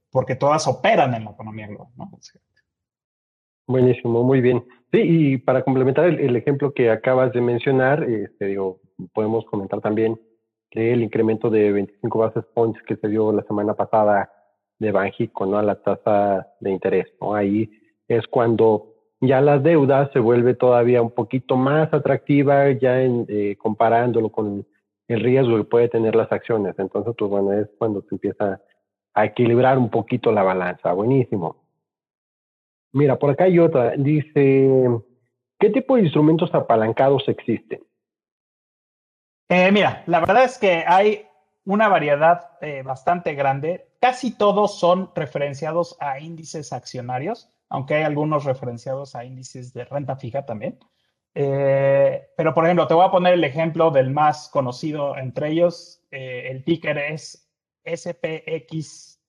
[0.10, 1.92] porque todas operan en la economía global.
[1.96, 2.12] ¿no?
[3.68, 4.64] Buenísimo, muy bien.
[4.92, 8.80] Sí, y para complementar el, ejemplo que acabas de mencionar, este, digo,
[9.14, 10.20] podemos comentar también
[10.74, 14.32] del incremento de 25 bases points que se dio la semana pasada
[14.80, 15.58] de Banjico, ¿no?
[15.58, 17.34] A la tasa de interés, ¿no?
[17.34, 17.70] Ahí
[18.08, 23.56] es cuando ya la deuda se vuelve todavía un poquito más atractiva, ya en, eh,
[23.58, 24.66] comparándolo con
[25.08, 26.76] el riesgo que puede tener las acciones.
[26.78, 28.62] Entonces, pues bueno, es cuando se empieza
[29.14, 30.94] a equilibrar un poquito la balanza.
[30.94, 31.65] Buenísimo.
[32.96, 33.92] Mira, por acá hay otra.
[33.98, 34.70] Dice,
[35.60, 37.86] ¿qué tipo de instrumentos apalancados existen?
[39.50, 41.28] Eh, mira, la verdad es que hay
[41.66, 43.90] una variedad eh, bastante grande.
[44.00, 50.16] Casi todos son referenciados a índices accionarios, aunque hay algunos referenciados a índices de renta
[50.16, 50.80] fija también.
[51.34, 56.02] Eh, pero, por ejemplo, te voy a poner el ejemplo del más conocido entre ellos.
[56.12, 57.52] el ticker es
[57.84, 59.20] SPXL,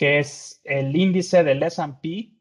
[0.00, 2.32] que es el índice del S&P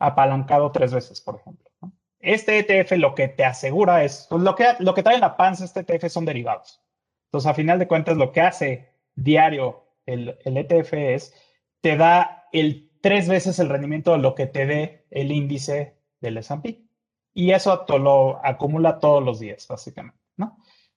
[0.00, 1.70] apalancado tres veces, por ejemplo.
[2.18, 5.36] Este ETF lo que te asegura es, pues, lo, que, lo que trae en la
[5.36, 6.82] panza este ETF son derivados.
[7.28, 11.32] Entonces, a final de cuentas, lo que hace diario el, el ETF es,
[11.80, 16.38] te da el tres veces el rendimiento de lo que te dé el índice del
[16.38, 16.88] S&P.
[17.34, 20.18] Y eso te lo acumula todos los días, básicamente.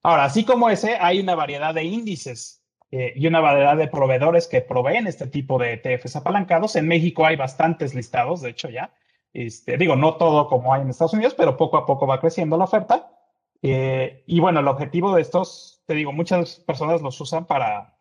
[0.01, 2.58] Ahora, así como ese, hay una variedad de índices
[2.91, 6.75] eh, y una variedad de proveedores que proveen este tipo de ETFs apalancados.
[6.75, 8.93] En México hay bastantes listados, de hecho ya.
[9.31, 12.57] Este, digo, no todo como hay en Estados Unidos, pero poco a poco va creciendo
[12.57, 13.11] la oferta.
[13.61, 17.95] Eh, y bueno, el objetivo de estos, te digo, muchas personas los usan para,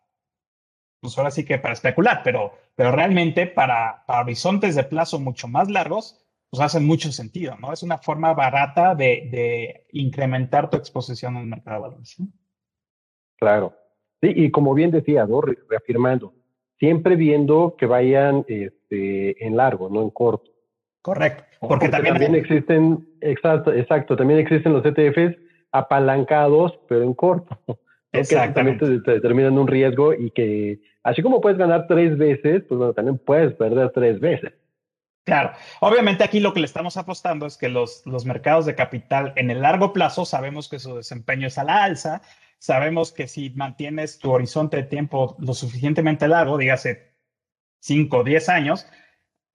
[1.01, 5.47] pues ahora sí que para especular, pero, pero realmente para, para horizontes de plazo mucho
[5.47, 7.73] más largos, pues hacen mucho sentido, ¿no?
[7.73, 12.17] Es una forma barata de, de incrementar tu exposición al mercado de valores.
[13.37, 13.78] Claro.
[14.21, 15.41] Sí, y como bien decía, ¿no?
[15.41, 16.33] reafirmando,
[16.77, 20.51] siempre viendo que vayan este, en largo, no en corto.
[21.01, 21.43] Correcto.
[21.61, 25.37] Porque, también, existen, exacto, exacto, también existen los ETFs
[25.71, 27.57] apalancados, pero en corto.
[28.11, 28.79] Exactamente.
[28.79, 32.93] También te, determinan un riesgo y que, así como puedes ganar tres veces, pues bueno,
[32.93, 34.53] también puedes perder tres veces.
[35.25, 39.33] Claro, obviamente aquí lo que le estamos apostando es que los, los mercados de capital
[39.35, 42.23] en el largo plazo sabemos que su desempeño es a la alza,
[42.59, 47.15] sabemos que si mantienes tu horizonte de tiempo lo suficientemente largo, dígase
[47.79, 48.87] 5 o 10 años,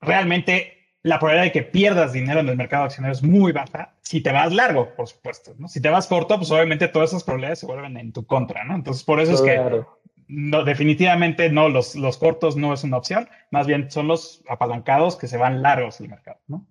[0.00, 3.94] realmente la probabilidad de que pierdas dinero en el mercado accionario es muy baja.
[4.00, 5.68] Si te vas largo, por supuesto, ¿no?
[5.68, 8.74] Si te vas corto, pues obviamente todas esas probabilidades se vuelven en tu contra, ¿no?
[8.74, 9.84] Entonces, por eso es que
[10.26, 15.16] no, definitivamente no, los, los cortos no es una opción, más bien son los apalancados
[15.16, 16.66] que se van largos el mercado, ¿no?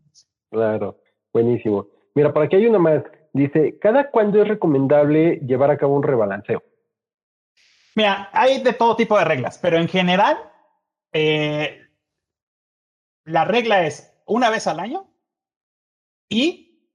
[0.49, 0.99] Claro,
[1.31, 1.87] buenísimo.
[2.15, 3.03] Mira, por aquí hay una más.
[3.33, 6.63] Dice, ¿cada cuándo es recomendable llevar a cabo un rebalanceo?
[7.95, 10.37] Mira, hay de todo tipo de reglas, pero en general,
[11.11, 11.81] eh,
[13.25, 15.07] la regla es una vez al año
[16.29, 16.89] y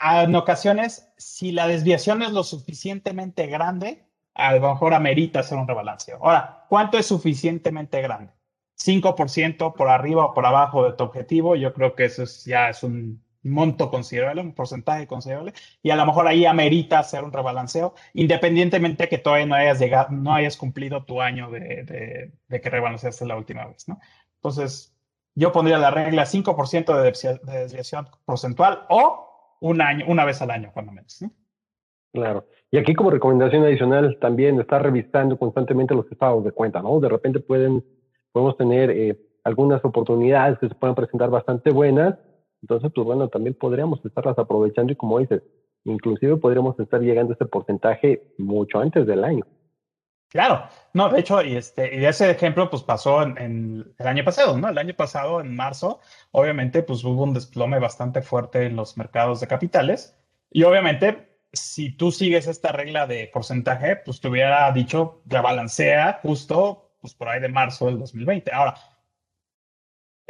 [0.00, 5.68] en ocasiones, si la desviación es lo suficientemente grande, a lo mejor amerita hacer un
[5.68, 6.18] rebalanceo.
[6.22, 8.32] Ahora, ¿cuánto es suficientemente grande?
[8.76, 12.82] 5% por arriba o por abajo de tu objetivo, yo creo que eso ya es
[12.82, 17.94] un monto considerable, un porcentaje considerable, y a lo mejor ahí amerita hacer un rebalanceo,
[18.14, 23.26] independientemente que todavía no hayas llegado, no hayas cumplido tu año de, de que rebalanceaste
[23.26, 23.98] la última vez, ¿no?
[24.36, 24.94] Entonces,
[25.34, 30.70] yo pondría la regla 5% de desviación porcentual o un año, una vez al año,
[30.72, 31.24] cuando menos.
[32.12, 32.46] Claro.
[32.70, 36.98] Y aquí como recomendación adicional también estar revisando constantemente los estados de cuenta, ¿no?
[36.98, 37.84] De repente pueden,
[38.32, 42.16] podemos tener eh, algunas oportunidades que se puedan presentar bastante buenas.
[42.62, 45.42] Entonces, pues bueno, también podríamos estarlas aprovechando y como dices,
[45.84, 49.46] inclusive podríamos estar llegando a ese porcentaje mucho antes del año.
[50.30, 54.56] Claro, no, de hecho, y, este, y ese ejemplo pues pasó en, el año pasado,
[54.56, 54.68] ¿no?
[54.68, 55.98] El año pasado, en marzo,
[56.30, 60.16] obviamente pues hubo un desplome bastante fuerte en los mercados de capitales
[60.48, 66.20] y obviamente si tú sigues esta regla de porcentaje, pues te hubiera dicho ya balancea
[66.22, 68.52] justo pues por ahí de marzo del 2020.
[68.52, 68.74] Ahora,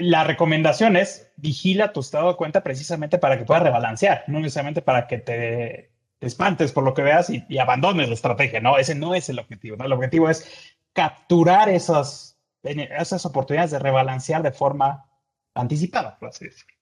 [0.01, 4.83] la recomendación es vigila tu estado de cuenta precisamente para que puedas rebalancear, no necesariamente
[4.83, 5.91] para que te
[6.21, 8.77] te espantes por lo que veas y, abandones la estrategia, ¿no?
[8.77, 9.87] Ese no es el objetivo, ¿no?
[9.87, 15.07] El objetivo es capturar esas, esas oportunidades de rebalancear de forma
[15.55, 16.77] anticipada, por así decirlo.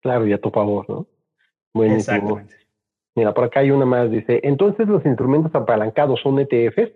[0.00, 1.08] Claro, y a tu favor, ¿no?
[1.74, 2.16] Buenísimo.
[2.16, 2.56] Exactamente.
[3.16, 6.92] Mira, por acá hay una más, dice, entonces los instrumentos apalancados son ETFs?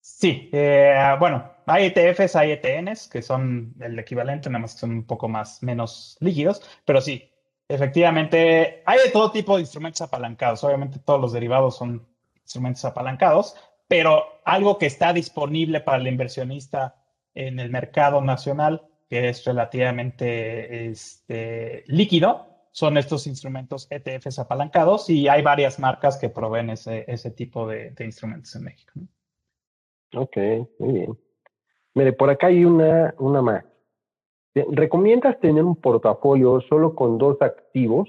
[0.00, 4.90] Sí, eh, bueno, hay ETFs, hay ETNs, que son el equivalente, nada más que son
[4.90, 7.30] un poco más, menos líquidos, pero sí,
[7.68, 10.62] Efectivamente, hay de todo tipo de instrumentos apalancados.
[10.64, 12.06] Obviamente todos los derivados son
[12.42, 13.56] instrumentos apalancados,
[13.88, 16.96] pero algo que está disponible para el inversionista
[17.34, 25.28] en el mercado nacional, que es relativamente este, líquido, son estos instrumentos ETFs apalancados y
[25.28, 28.92] hay varias marcas que proveen ese, ese tipo de, instrumentos en México.
[30.14, 30.36] Ok,
[30.78, 31.18] muy bien.
[31.94, 33.64] Mire, por acá hay una, una más.
[34.54, 38.08] ¿Recomiendas tener un portafolio solo con dos activos?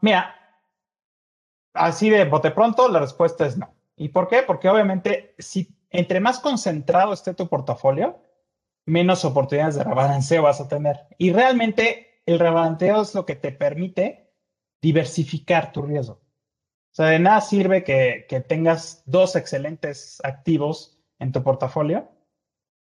[0.00, 0.34] mira,
[1.74, 3.74] así de bote pronto, la respuesta es no.
[3.96, 4.42] ¿Y por qué?
[4.42, 8.18] Porque obviamente, si entre más concentrado esté tu portafolio,
[8.86, 11.06] menos oportunidades de rebalanceo vas a tener.
[11.18, 14.32] Y realmente el rebalanceo es lo que te permite
[14.80, 16.23] diversificar tu riesgo.
[16.94, 22.08] O sea, de nada sirve que, tengas dos excelentes activos en tu portafolio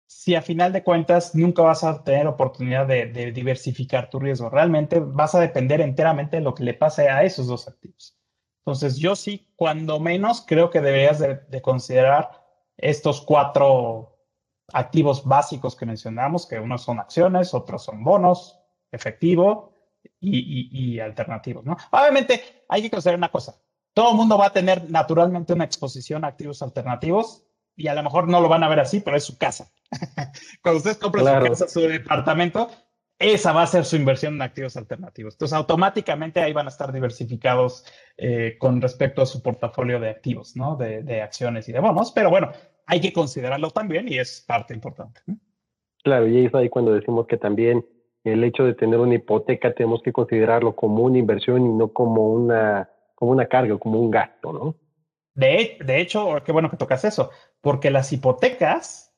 [0.06, 4.52] si a final de cuentas nunca vas a tener oportunidad de, diversificar tu riesgo.
[4.52, 8.16] Realmente vas a depender enteramente de lo que le pase a esos dos activos.
[8.60, 12.30] Entonces, yo sí, cuando menos, creo que deberías de considerar
[12.78, 14.16] estos cuatro
[14.72, 18.60] activos básicos que mencionamos, que unos son acciones, otros son bonos,
[18.92, 19.74] efectivo
[20.20, 21.76] y, alternativos, ¿no?
[21.92, 23.56] Obviamente hay que considerar una cosa.
[23.94, 27.44] Todo el mundo va a tener naturalmente una exposición a activos alternativos
[27.76, 29.72] y a lo mejor no lo van a ver así, pero es su casa.
[30.62, 32.70] Cuando ustedes compran su casa, su departamento,
[33.20, 35.36] esa va a ser su inversión en activos alternativos.
[35.36, 37.86] Entonces, automáticamente ahí van a estar diversificados
[38.18, 40.76] eh, con respecto a su portafolio de activos, ¿no?
[40.76, 42.12] De, de, acciones y de bonos.
[42.12, 42.52] Pero bueno,
[42.86, 45.22] hay que considerarlo también y es parte importante.
[46.04, 47.86] Claro, y es ahí cuando decimos que también
[48.24, 52.32] el hecho de tener una hipoteca tenemos que considerarlo como una inversión y no como
[52.32, 52.90] una,
[53.24, 54.76] como una carga, como un gasto, ¿no?
[55.34, 59.16] De, de hecho, qué bueno que tocas eso, porque las hipotecas,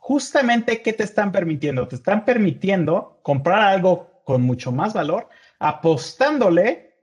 [0.00, 1.86] justamente, ¿qué te están permitiendo?
[1.86, 5.28] Te están permitiendo comprar algo con mucho más valor,
[5.60, 6.96] apostándole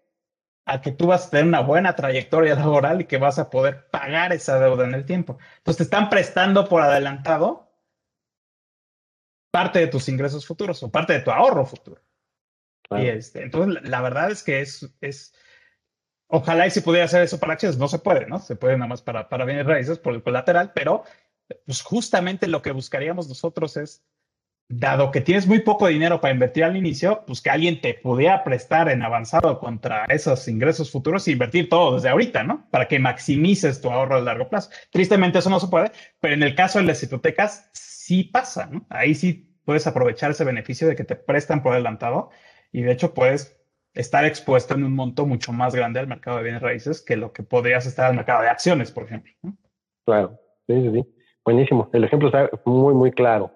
[0.65, 3.89] a que tú vas a tener una buena trayectoria laboral y que vas a poder
[3.89, 5.37] pagar esa deuda en el tiempo.
[5.59, 7.71] Entonces te están prestando por adelantado
[9.49, 12.01] parte de tus ingresos futuros o parte de tu ahorro futuro.
[12.91, 15.33] Y este, entonces la, verdad es que es, es,
[16.33, 18.39] ojalá y se pudiera hacer eso para acciones, no se puede, ¿no?
[18.39, 21.03] Se puede nada más para, para bienes raíces por el colateral, pero
[21.67, 24.03] pues justamente lo que buscaríamos nosotros es
[24.67, 28.43] dado que tienes muy poco dinero para invertir al inicio, pues que alguien te pudiera
[28.43, 32.67] prestar en avanzado contra esos ingresos futuros e invertir todo desde ahorita, ¿no?
[32.71, 34.71] Para que maximices tu ahorro a largo plazo.
[34.89, 38.71] Tristemente eso no se puede, pero en el caso de las hipotecas sí pasa.
[38.89, 42.31] Ahí sí puedes aprovechar ese beneficio de que te prestan por adelantado
[42.71, 43.62] y de hecho puedes
[43.93, 47.31] estar expuesto en un monto mucho más grande al mercado de bienes raíces que lo
[47.31, 49.31] que podrías estar al mercado de acciones, por ejemplo.
[50.05, 51.15] Claro, sí, sí, sí.
[51.45, 51.89] Buenísimo.
[51.93, 53.51] El ejemplo está muy, muy claro.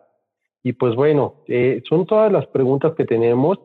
[0.63, 3.59] Y pues bueno, eh, son todas las preguntas que tenemos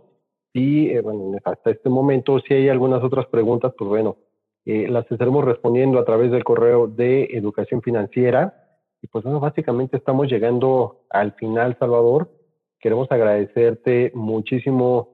[0.53, 4.18] y eh, bueno, hasta este momento si hay algunas otras preguntas, pues bueno,
[4.64, 8.55] eh, las estaremos respondiendo a través del correo de educación financiera.
[9.01, 12.31] Y pues bueno, básicamente estamos llegando al final, Salvador.
[12.79, 15.12] Queremos agradecerte muchísimo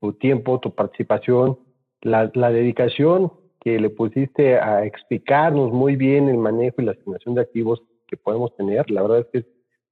[0.00, 1.58] tu tiempo, tu participación,
[2.00, 7.34] la, la dedicación que le pusiste a explicarnos muy bien el manejo y la asignación
[7.34, 8.90] de activos que podemos tener.
[8.90, 9.46] La verdad es que es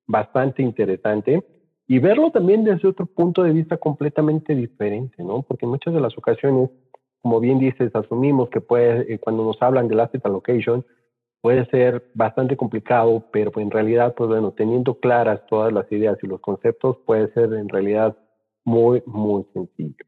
[0.07, 1.45] bastante interesante
[1.87, 5.43] y verlo también desde otro punto de vista completamente diferente, ¿no?
[5.43, 6.71] Porque muchas de las ocasiones,
[7.23, 10.85] como bien dices, asumimos que puede, eh, cuando nos hablan del asset allocation,
[11.41, 16.27] puede ser bastante complicado, pero en realidad, pues bueno, teniendo claras todas las ideas y
[16.27, 18.17] los conceptos, puede ser en realidad
[18.69, 20.05] muy, muy sencillo.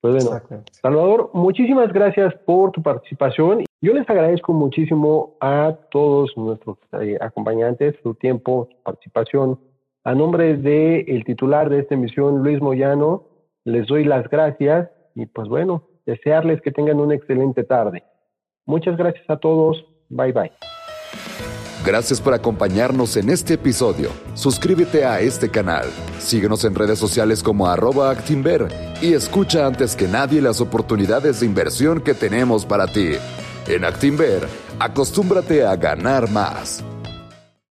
[0.00, 0.40] Pues bueno,
[0.80, 3.64] Salvador, muchísimas gracias por tu participación.
[3.80, 9.60] Yo les agradezco muchísimo a todos nuestros eh, acompañantes su tiempo, su participación.
[10.04, 13.24] A nombre del el titular de esta emisión, Luis Moyano,
[13.64, 18.02] les doy las gracias y pues bueno, desearles que tengan una excelente tarde.
[18.64, 19.84] Muchas gracias a todos.
[20.08, 20.52] Bye bye.
[21.84, 24.10] Gracias por acompañarnos en este episodio.
[24.38, 25.86] Suscríbete a este canal,
[26.20, 28.68] síguenos en redes sociales como arroba Actinver
[29.02, 33.14] y escucha antes que nadie las oportunidades de inversión que tenemos para ti.
[33.66, 34.46] En Actinver,
[34.78, 36.84] acostúmbrate a ganar más.